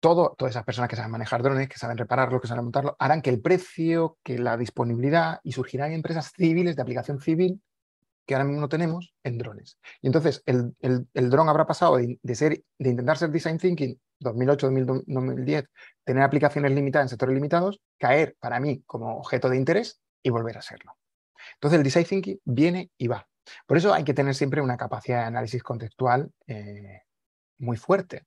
[0.00, 3.20] todo, todas esas personas que saben manejar drones, que saben repararlo, que saben montarlo, harán
[3.20, 7.60] que el precio, que la disponibilidad y surgirán empresas civiles de aplicación civil
[8.30, 9.76] que ahora mismo no tenemos en drones.
[10.00, 15.66] Y entonces el, el, dron habrá pasado de, de intentar ser design thinking 2008-2010,
[16.04, 20.58] tener aplicaciones limitadas en sectores limitados, caer para mí como objeto de interés y volver
[20.58, 20.96] a serlo.
[21.54, 23.26] Entonces el design thinking viene y va.
[23.66, 27.02] Por eso hay que tener siempre una capacidad de análisis contextual eh,
[27.58, 28.26] muy fuerte.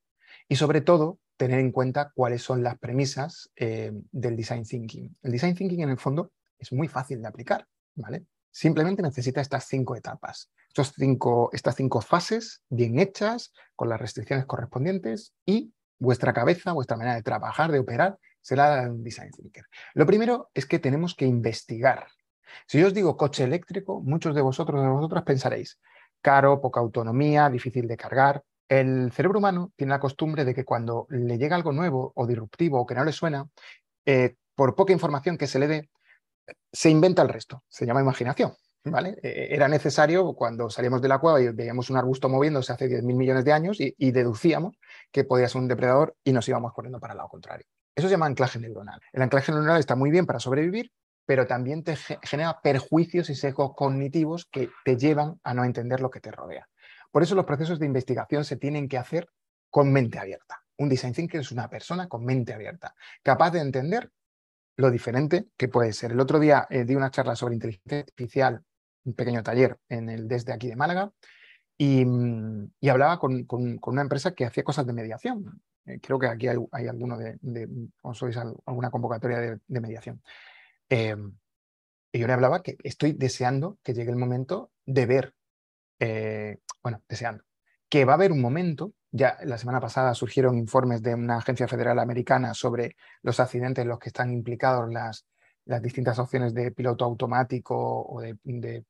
[0.49, 5.15] Y sobre todo, tener en cuenta cuáles son las premisas eh, del design thinking.
[5.21, 8.25] El design thinking, en el fondo, es muy fácil de aplicar, ¿vale?
[8.55, 14.45] Simplemente necesita estas cinco etapas, estos cinco, estas cinco fases bien hechas, con las restricciones
[14.45, 19.65] correspondientes y vuestra cabeza, vuestra manera de trabajar, de operar, será un design thinker.
[19.95, 22.05] Lo primero es que tenemos que investigar.
[22.67, 25.79] Si yo os digo coche eléctrico, muchos de vosotros de vosotras pensaréis,
[26.21, 28.43] caro, poca autonomía, difícil de cargar.
[28.69, 32.79] El cerebro humano tiene la costumbre de que cuando le llega algo nuevo o disruptivo
[32.79, 33.47] o que no le suena,
[34.05, 35.89] eh, por poca información que se le dé,
[36.71, 37.63] se inventa el resto.
[37.67, 38.53] Se llama imaginación.
[38.85, 39.15] ¿Vale?
[39.23, 43.15] E, era necesario cuando salíamos de la cueva y veíamos un arbusto moviéndose hace 10.000
[43.15, 44.77] millones de años y, y, deducíamos
[45.11, 47.65] que podía ser un depredador y nos íbamos corriendo para el lado contrario.
[47.95, 48.99] Eso se llama anclaje neuronal.
[49.13, 50.91] El anclaje neuronal está muy bien para sobrevivir,
[51.25, 56.09] pero también te genera perjuicios y sesgos cognitivos que te llevan a no entender lo
[56.09, 56.67] que te rodea.
[57.11, 59.29] Por eso los procesos de investigación se tienen que hacer
[59.69, 60.63] con mente abierta.
[60.77, 64.11] Un design thinker es una persona con mente abierta, capaz de entender
[64.75, 66.11] lo diferente que puede ser.
[66.11, 68.63] El otro día eh, di una charla sobre inteligencia artificial,
[69.05, 71.11] un pequeño taller en el desde aquí de Málaga,
[71.77, 75.61] y, mm, hablaba con, una empresa que hacía cosas de mediación.
[75.85, 77.37] Eh, creo que aquí hay, alguno de,
[78.01, 80.21] o sois alguna convocatoria de mediación.
[80.89, 81.33] Em,
[82.11, 85.33] y yo le hablaba que estoy deseando que llegue el momento de ver,
[85.99, 87.43] eh, bueno, deseando,
[87.89, 91.67] que va a haber un momento, ya la semana pasada surgieron informes de una agencia
[91.67, 95.27] federal americana sobre los accidentes en los que están implicados las,
[95.65, 98.83] las distintas opciones de piloto automático o de,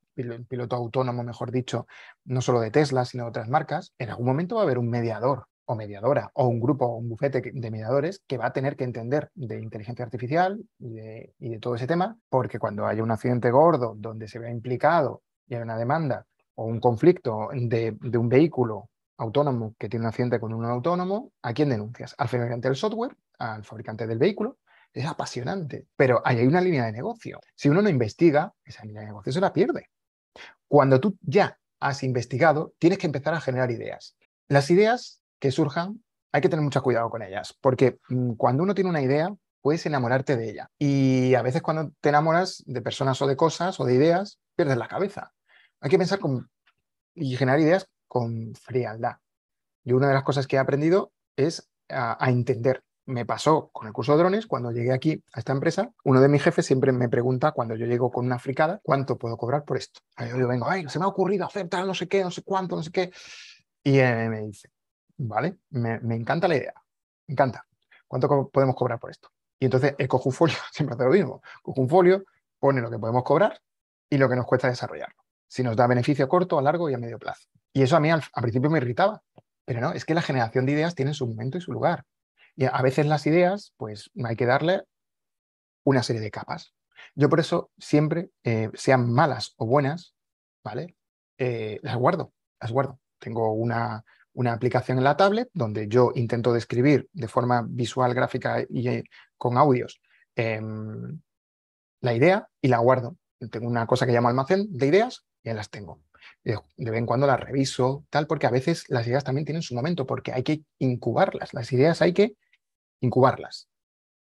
[0.48, 1.88] piloto autónomo, mejor dicho,
[2.24, 4.90] no solo de Tesla, sino de otras marcas, en algún momento va a haber un
[4.90, 8.78] mediador o mediadora o un grupo o un bufete de mediadores que va a tener
[8.78, 13.52] que entender de inteligencia artificial y de, todo ese tema, porque cuando haya un accidente
[13.52, 18.90] gordo donde se vea implicado y hay una demanda o un conflicto de, un vehículo
[19.18, 22.16] autónomo que tiene un accidente con un autónomo, ¿a quién denuncias?
[22.18, 23.16] ¿Al fabricante del software?
[23.38, 24.60] ¿Al fabricante del vehículo?
[24.94, 27.40] Es apasionante, pero ahí hay una línea de negocio.
[27.56, 29.90] Si uno no investiga, esa línea de negocio se la pierde.
[30.68, 34.16] Cuando tú ya has investigado, tienes que empezar a generar ideas.
[34.48, 38.76] Las ideas que surjan, hay que tener mucho cuidado con ellas, porque mm, cuando uno
[38.76, 40.70] tiene una idea, puedes enamorarte de ella.
[40.78, 44.78] Y a veces cuando te enamoras de personas o de cosas o de ideas, pierdes
[44.78, 45.34] la cabeza.
[45.80, 46.50] Hay que pensar con,
[47.16, 49.18] y generar ideas con frialdad.
[49.84, 52.84] Y una de las cosas que he aprendido es a, entender.
[53.08, 56.28] Me pasó con el curso de drones, cuando llegué aquí a esta empresa, uno de
[56.28, 59.78] mis jefes siempre me pregunta, cuando yo llego con una fricada, ¿cuánto puedo cobrar por
[59.78, 60.02] esto?
[60.20, 62.76] yo, vengo, ay, se me ha ocurrido hacer tal, no sé qué, no sé cuánto,
[62.76, 63.12] no sé qué.
[63.84, 64.70] Y me dice,
[65.18, 65.58] ¿vale?
[65.72, 66.74] Me, encanta la idea,
[67.26, 67.66] me encanta.
[68.08, 69.30] ¿Cuánto podemos cobrar por esto?
[69.60, 72.24] Y entonces el cojo un folio, siempre hace lo mismo, cojo un folio,
[72.60, 73.60] pone lo que podemos cobrar
[74.08, 75.24] y lo que nos cuesta desarrollarlo.
[75.48, 77.50] Si nos da beneficio corto, a largo y a medio plazo.
[77.74, 79.22] Y eso a mí al, principio me irritaba,
[79.66, 82.06] pero no, es que la generación de ideas tiene su momento y su lugar.
[82.56, 84.84] Y a veces las ideas, pues hay que darle
[85.84, 86.74] una serie de capas.
[87.16, 90.14] Yo por eso siempre, eh, sean malas o buenas,
[90.64, 90.96] ¿vale?
[91.38, 93.00] Eh, las guardo, las guardo.
[93.20, 98.64] Tengo una, una aplicación en la tablet donde yo intento describir de forma visual, gráfica
[98.70, 99.04] y eh,
[99.38, 100.02] con audios
[100.36, 101.22] em,
[102.02, 103.18] la idea y la guardo.
[103.52, 106.02] Tengo una cosa que llamo almacén de ideas y ahí las tengo.
[106.44, 109.76] De, vez en cuando las reviso, tal, porque a veces las ideas también tienen su
[109.76, 111.54] momento, porque hay que incubarlas.
[111.54, 112.36] Las ideas hay que
[113.00, 113.70] incubarlas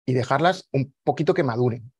[0.05, 1.91] y dejarlas un poquito que maduren,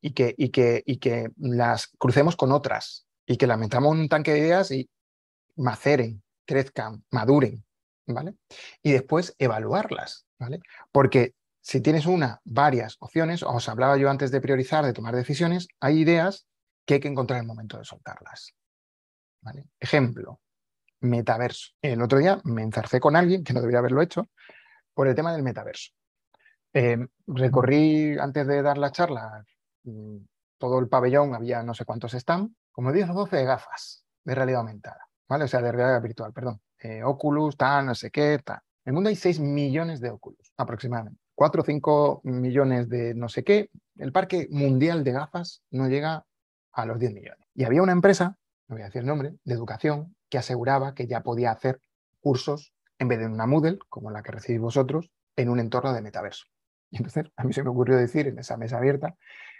[0.00, 4.00] Y que, y que, y que las crucemos con otras y que las metamos en
[4.00, 4.88] un tanque de ideas y
[5.56, 7.64] maceren, crezcan, maduren,
[8.06, 8.34] ¿vale?
[8.82, 10.60] Y después evaluarlas, ¿vale?
[10.90, 15.68] Porque si tienes una, varias opciones, os hablaba yo antes de priorizar, de tomar decisiones,
[15.80, 16.46] hay ideas
[16.86, 18.54] que hay que encontrar el momento de soltarlas.
[19.78, 20.40] Ejemplo,
[21.00, 21.70] metaverso.
[21.80, 24.28] El otro día me enzarcé con alguien, que no debería haberlo hecho,
[24.94, 25.92] por el tema del metaverso.
[26.72, 29.44] Eh, recorrí, antes de dar la charla,
[29.84, 30.18] mm,
[30.58, 34.60] todo el pabellón, había no sé cuántos están, como 10 o 12 gafas de realidad
[34.60, 35.10] aumentada.
[35.30, 35.44] ¿vale?
[35.44, 36.60] O sea, de realidad virtual, perdón.
[36.82, 38.58] Eh, Oculus, tal, no sé qué, tal.
[38.84, 41.20] En el mundo hay 6 millones de Oculus, aproximadamente.
[41.36, 43.70] 4 o 5 millones de no sé qué.
[43.96, 46.26] El parque mundial de gafas no llega
[46.72, 47.46] a los 10 millones.
[47.54, 48.36] Y había una empresa,
[48.70, 51.80] no voy a decir el nombre, de educación, que aseguraba que ya podía hacer
[52.20, 56.02] cursos en vez de una Moodle, como la que recibís vosotros, en un entorno de
[56.02, 56.46] metaverso.
[56.90, 59.14] Y entonces a mí se me ocurrió decir en esa mesa abierta,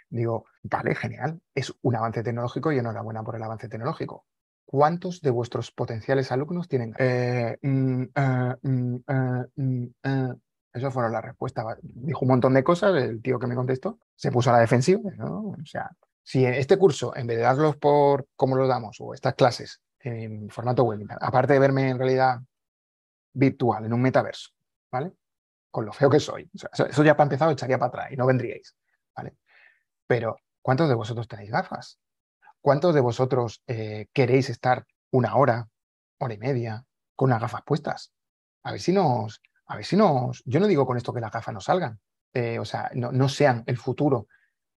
[0.09, 4.25] digo, vale, genial, es un avance tecnológico y enhorabuena por el avance tecnológico.
[4.71, 6.93] ¿cuántos de vuestros potenciales alumnos tienen?
[6.97, 10.33] Eh, mm, eh, mm, eh,
[10.73, 11.77] eso fueron las respuestas.
[11.81, 15.01] Dijo un montón de cosas, el tío que me contestó se puso a la defensiva.
[15.19, 15.91] O sea,
[16.31, 20.49] si este curso, en vez de darlos por cómo los damos, o estas clases en
[20.49, 22.39] formato webinar, aparte de verme en realidad
[23.33, 24.51] virtual, en un metaverso,
[24.91, 25.11] ¿vale?
[25.69, 26.49] Con lo feo que soy.
[26.53, 28.75] eso ya para empezar echaría para atrás y no vendríais,
[29.15, 29.35] ¿vale?
[30.07, 31.99] Pero ¿Cuántos de vosotros tenéis gafas?
[32.61, 35.67] ¿Cuántos de vosotros eh, queréis estar una hora,
[36.19, 38.13] hora y media, con unas gafas puestas?
[38.63, 41.31] A ver si nos, a ver si nos, yo no digo con esto que las
[41.31, 41.99] gafas no salgan,
[42.33, 44.27] eh, o sea, no sean el futuro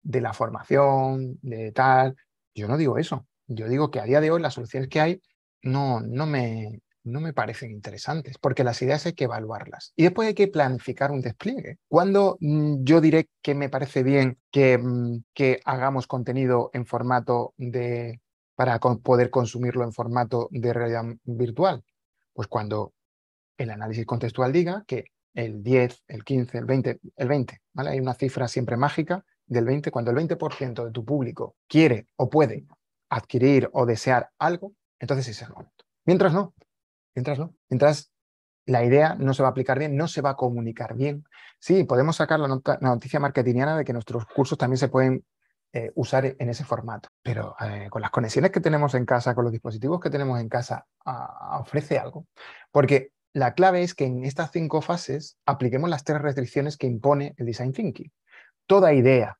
[0.05, 2.15] de la formación, de tal,
[2.53, 3.27] yo no digo eso.
[3.47, 5.21] Yo digo que a día de hoy las soluciones que hay
[5.61, 9.91] no, no, me, no me parecen interesantes, porque las ideas hay que evaluarlas.
[9.95, 11.79] Y después hay que planificar un despliegue.
[11.87, 17.53] Cuando mm, yo diré que me parece bien que, mm, que hagamos contenido en formato
[17.57, 18.21] de
[18.55, 21.83] para poder consumirlo en formato de realidad virtual?
[22.33, 22.93] Pues cuando
[23.57, 27.89] el análisis contextual diga que el 10, el 15, el 20, el 20, ¿vale?
[27.91, 32.29] Hay una cifra siempre mágica del 20, cuando el 20% de tu público quiere o
[32.29, 32.65] puede
[33.09, 35.85] adquirir o desear algo, entonces ese es el momento.
[36.05, 36.53] Mientras no,
[37.13, 38.11] mientras no, mientras
[38.65, 41.23] la idea no se va a aplicar bien, no se va a comunicar bien.
[41.59, 42.47] Sí, podemos sacar la,
[42.81, 45.23] noticia marketingiana de que nuestros cursos también se pueden
[45.73, 49.43] eh, usar en ese formato, pero eh, con las conexiones que tenemos en casa, con
[49.43, 50.87] los dispositivos que tenemos en casa,
[51.59, 52.25] ofrece algo.
[52.71, 57.33] Porque la clave es que en estas cinco fases apliquemos las tres restricciones que impone
[57.37, 58.11] el Design Thinking.
[58.67, 59.37] Toda idea,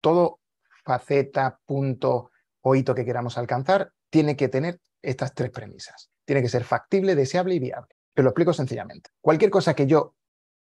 [0.00, 0.40] todo
[0.84, 2.30] faceta, punto
[2.62, 6.10] o hito que queramos alcanzar tiene que tener estas tres premisas.
[6.24, 7.94] Tiene que ser factible, deseable y viable.
[8.14, 9.10] Te lo explico sencillamente.
[9.20, 10.14] Cualquier cosa que yo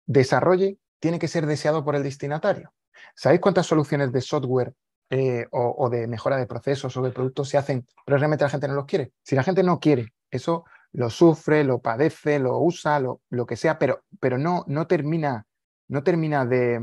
[0.07, 2.73] desarrolle tiene que ser deseado por el destinatario.
[3.15, 4.75] ¿Sabéis cuántas soluciones de software
[5.11, 8.69] eh, o, de mejora de procesos o de productos se hacen, pero realmente la gente
[8.69, 9.13] no los quiere?
[9.23, 13.57] Si la gente no quiere, eso lo sufre, lo padece, lo usa, lo, lo que
[13.57, 15.47] sea, pero, pero no, no, termina,
[15.89, 16.81] no termina, de,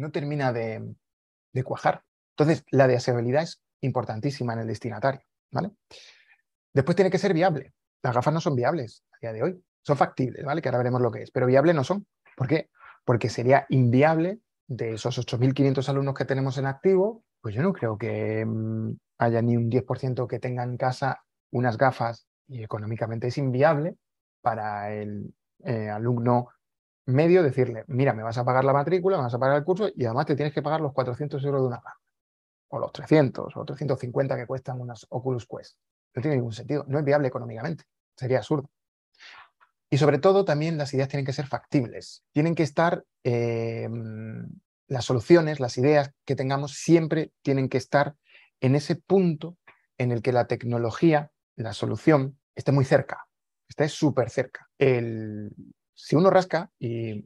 [0.00, 0.94] no termina de,
[1.64, 2.02] cuajar.
[2.36, 5.20] Entonces, la deseabilidad es importantísima en el destinatario.
[5.50, 5.70] ¿vale?
[6.72, 7.72] Después tiene que ser viable.
[8.02, 9.64] Las gafas no son viables a día de hoy.
[9.82, 10.62] Son factibles, ¿vale?
[10.62, 11.30] Que ahora veremos lo que es.
[11.30, 12.06] Pero viables no son.
[12.36, 12.70] ¿Por qué?
[13.04, 17.98] Porque sería inviable de esos 8.500 alumnos que tenemos en activo, pues yo no creo
[17.98, 23.38] que mm, haya ni un 10% que tenga en casa unas gafas y económicamente es
[23.38, 23.96] inviable
[24.40, 25.34] para el
[25.64, 26.48] eh, alumno
[27.10, 29.88] medio decirle, mira, me vas a pagar la matrícula, me vas a pagar el curso
[29.94, 31.98] y además te tienes que pagar los 400 euros de una gafa
[32.68, 35.76] o los 300 o 350 que cuestan unas Oculus Quest.
[36.14, 37.84] No tiene ningún sentido, no es viable económicamente,
[38.16, 38.70] sería absurdo.
[39.90, 44.48] Y sobre todo también las ideas tienen que ser factibles, tienen que estar, em,
[44.86, 48.14] las soluciones, las ideas que tengamos siempre tienen que estar
[48.60, 49.56] en ese punto
[49.98, 53.26] en el que la tecnología, la solución, esté muy cerca,
[53.68, 54.68] esté súper cerca.
[54.78, 55.52] El,
[56.02, 57.24] si uno rasca y,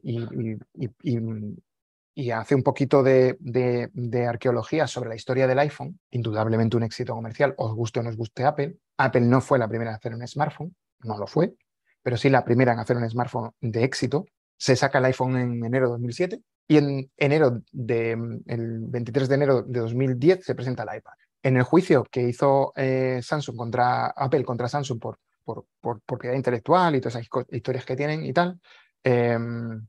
[2.31, 7.73] hace un poquito de, arqueología sobre la historia del iPhone, indudablemente un éxito comercial, os
[7.73, 8.77] guste o no os guste Apple.
[8.97, 11.55] Apple no fue la primera en hacer un smartphone, no lo fue,
[12.03, 14.25] pero sí la primera en hacer un smartphone de éxito.
[14.57, 18.11] Se saca el iPhone en enero de 2007 y en enero de,
[18.47, 21.13] el 23 de enero de 2010 se presenta el iPad.
[21.43, 26.95] En el juicio que hizo eh, Samsung contra Apple contra Samsung por, por, propiedad intelectual
[26.95, 28.59] y todas esas historias que tienen y tal,
[29.03, 29.87] em,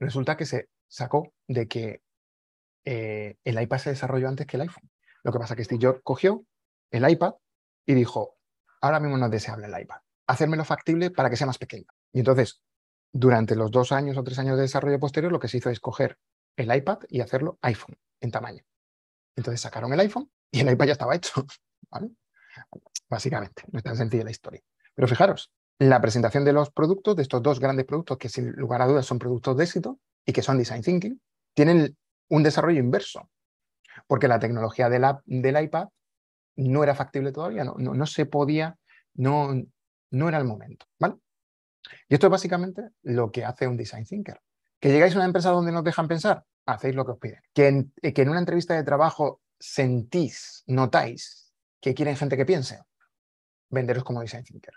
[0.00, 2.02] resulta que se sacó de que
[2.84, 4.90] eh, el iPad se desarrolló antes que el iPhone.
[5.22, 6.44] Lo que pasa es que Steve Jobs cogió
[6.90, 7.34] el iPad
[7.86, 8.36] y dijo,
[8.80, 11.86] ahora mismo no es deseable el iPad, hacérmelo factible para que sea más pequeño.
[12.12, 12.62] Y entonces,
[13.12, 15.80] durante los dos años o tres años de desarrollo posterior, lo que se hizo es
[15.80, 16.18] coger
[16.56, 18.64] el iPad y hacerlo iPhone en tamaño.
[19.36, 21.46] Entonces sacaron el iPhone y el iPad ya estaba hecho.
[23.08, 24.62] Básicamente, no es tan sencilla la historia.
[24.94, 28.82] Pero fijaros, la presentación de los productos, de estos dos grandes productos que sin lugar
[28.82, 31.20] a dudas son productos de éxito, y que son design thinking,
[31.54, 31.96] tienen
[32.28, 33.30] un desarrollo inverso,
[34.06, 35.88] porque la tecnología del iPad
[36.56, 38.76] no era factible todavía, no, no, se podía,
[39.14, 39.52] no,
[40.10, 40.86] no era el momento.
[40.98, 41.16] ¿vale?
[42.08, 44.40] Y esto es básicamente lo que hace un design thinker.
[44.80, 47.40] Que llegáis a una empresa donde nos dejan pensar, hacéis lo que os piden.
[47.52, 52.80] Que en, que en una entrevista de trabajo sentís, notáis que quieren gente que piense,
[53.68, 54.74] venderos como design thinker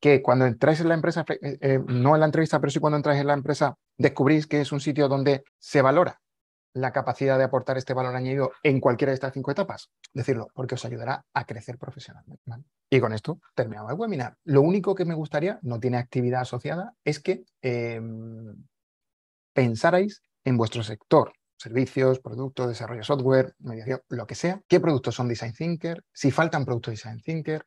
[0.00, 2.96] que cuando entráis en la empresa, eh, eh, no en la entrevista, pero sí cuando
[2.96, 6.20] entráis en la empresa, descubrís que es un sitio donde se valora
[6.72, 9.90] la capacidad de aportar este valor añadido en cualquiera de estas cinco etapas.
[10.12, 12.42] Decirlo, porque os ayudará a crecer profesionalmente.
[12.88, 14.36] Y con esto terminamos el webinar.
[14.44, 17.44] Lo único que me gustaría, no tiene actividad asociada, es que
[19.52, 25.28] pensarais en vuestro sector, servicios, productos, desarrollo software, mediación, lo que sea, qué productos son
[25.28, 27.64] Design Thinker, si faltan productos Design Thinker,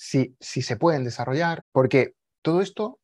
[0.00, 2.98] si, se pueden desarrollar, porque todo esto,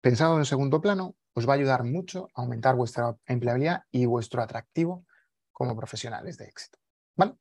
[0.00, 4.42] pensado en segundo plano, os va a ayudar mucho a aumentar vuestra empleabilidad y vuestro
[4.42, 5.04] atractivo
[5.52, 6.78] como profesionales de éxito.
[7.14, 7.34] ¿Vale?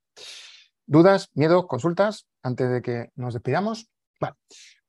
[0.86, 3.90] ¿Dudas, miedo, consultas antes de que nos despidamos?
[4.20, 4.36] Vale,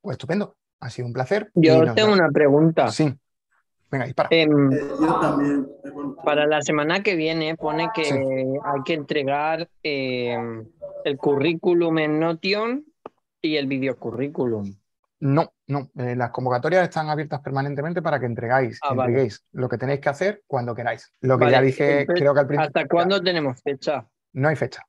[0.00, 0.56] pues estupendo.
[0.80, 1.50] Ha sido un placer.
[1.54, 2.90] Yo tengo una pregunta.
[2.90, 3.14] Sí.
[3.90, 4.28] Venga, dispara.
[4.32, 5.68] Em, eh, yo también.
[6.24, 10.66] Para la semana que viene pone que hay que entregar em,
[11.04, 12.89] el currículum en Notion
[13.42, 14.74] y el videocurrículum.
[15.20, 15.90] No, no.
[15.98, 20.08] Eh, las convocatorias están abiertas permanentemente para que entregáis, ah, entreguéis lo que tenéis que
[20.08, 21.12] hacer cuando queráis.
[21.20, 22.68] Lo que ya dije, creo que al principio.
[22.68, 24.06] ¿Hasta cuándo tenemos fecha?
[24.32, 24.82] No hay fecha.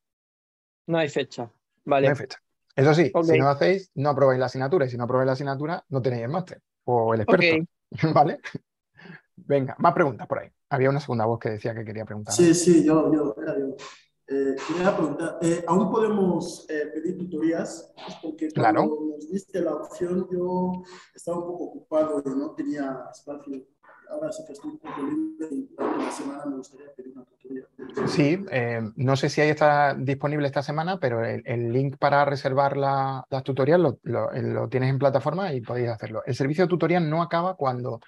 [0.88, 1.52] No hay fecha.
[1.84, 2.08] Vale.
[2.08, 2.40] No hay fecha.
[2.76, 4.86] Eso sí, si no hacéis, no aprobáis la asignatura.
[4.86, 7.66] Y si no aprobáis la asignatura, no tenéis el máster o el experto.
[8.14, 8.40] ¿Vale?
[9.36, 10.50] Venga, más preguntas por ahí.
[10.70, 12.34] Había una segunda voz que decía que quería preguntar.
[12.34, 13.36] Sí, sí, yo, yo,
[14.32, 17.94] eh, quería preguntar, eh, ¿aún podemos eh, pedir tutorías?
[18.22, 18.98] Porque cuando claro.
[19.12, 23.62] nos diste la opción, yo estaba un poco ocupado y no tenía espacio.
[24.10, 27.66] Ahora sí que estoy un poco libre y la semana me gustaría pedir una tutoría.
[28.08, 28.40] Sí,
[28.96, 33.44] no sé si ahí está disponible esta semana, pero el, link para reservar la, las
[33.44, 36.24] tutorías lo, lo, tienes en plataforma y podéis hacerlo.
[36.26, 38.02] El servicio de tutoría no acaba cuando,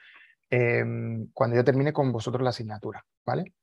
[1.34, 3.53] cuando yo termine con vosotros la asignatura, ¿vale?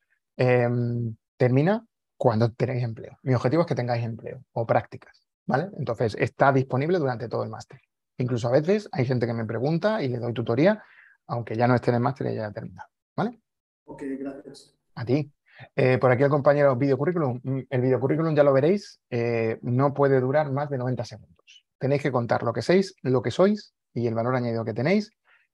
[1.36, 1.86] termina
[2.20, 3.16] cuando tenéis empleo.
[3.22, 5.70] Mi objetivo es que tengáis empleo o prácticas, ¿vale?
[5.78, 7.80] Entonces, está disponible durante todo el máster.
[8.18, 10.84] Incluso a veces hay gente que me pregunta y le doy tutoría,
[11.26, 13.40] aunque ya no esté en el máster y ya haya terminado, ¿vale?
[13.86, 14.74] Ok, gracias.
[14.96, 15.32] A ti.
[15.74, 17.40] Eh, por aquí el compañero videocurrículum.
[17.42, 21.64] Mm, el videocurrículum ya lo veréis, eh, no puede durar más de 90 segundos.
[21.78, 25.10] Tenéis que contar lo que sois, lo que sois y el valor añadido que tenéis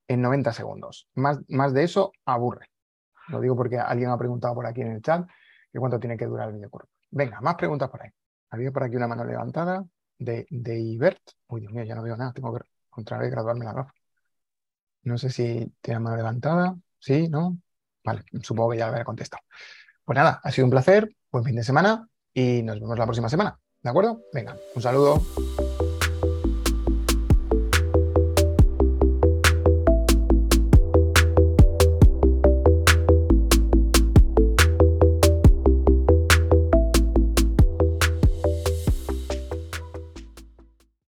[0.09, 1.07] en 90 segundos.
[1.15, 2.67] Más, más de eso aburre.
[3.29, 5.25] Lo digo porque alguien ha preguntado por aquí en el chat
[5.79, 6.89] cuánto tiene que durar el videocurso.
[7.11, 8.09] Venga, más preguntas por ahí.
[8.49, 9.85] Había por aquí una mano levantada
[10.17, 11.21] de, de Ibert.
[11.47, 12.33] Uy, Dios mío, ya no veo nada.
[12.33, 13.93] Tengo que otra vez graduarme la gafa.
[15.03, 16.75] No sé si tiene mano levantada.
[16.99, 17.57] Sí, ¿no?
[18.03, 19.43] Vale, supongo que ya lo habré contestado.
[20.05, 23.29] Pues nada, ha sido un placer, buen fin de semana y nos vemos la próxima
[23.29, 23.59] semana.
[23.81, 24.21] ¿De acuerdo?
[24.33, 25.66] Venga, un saludo.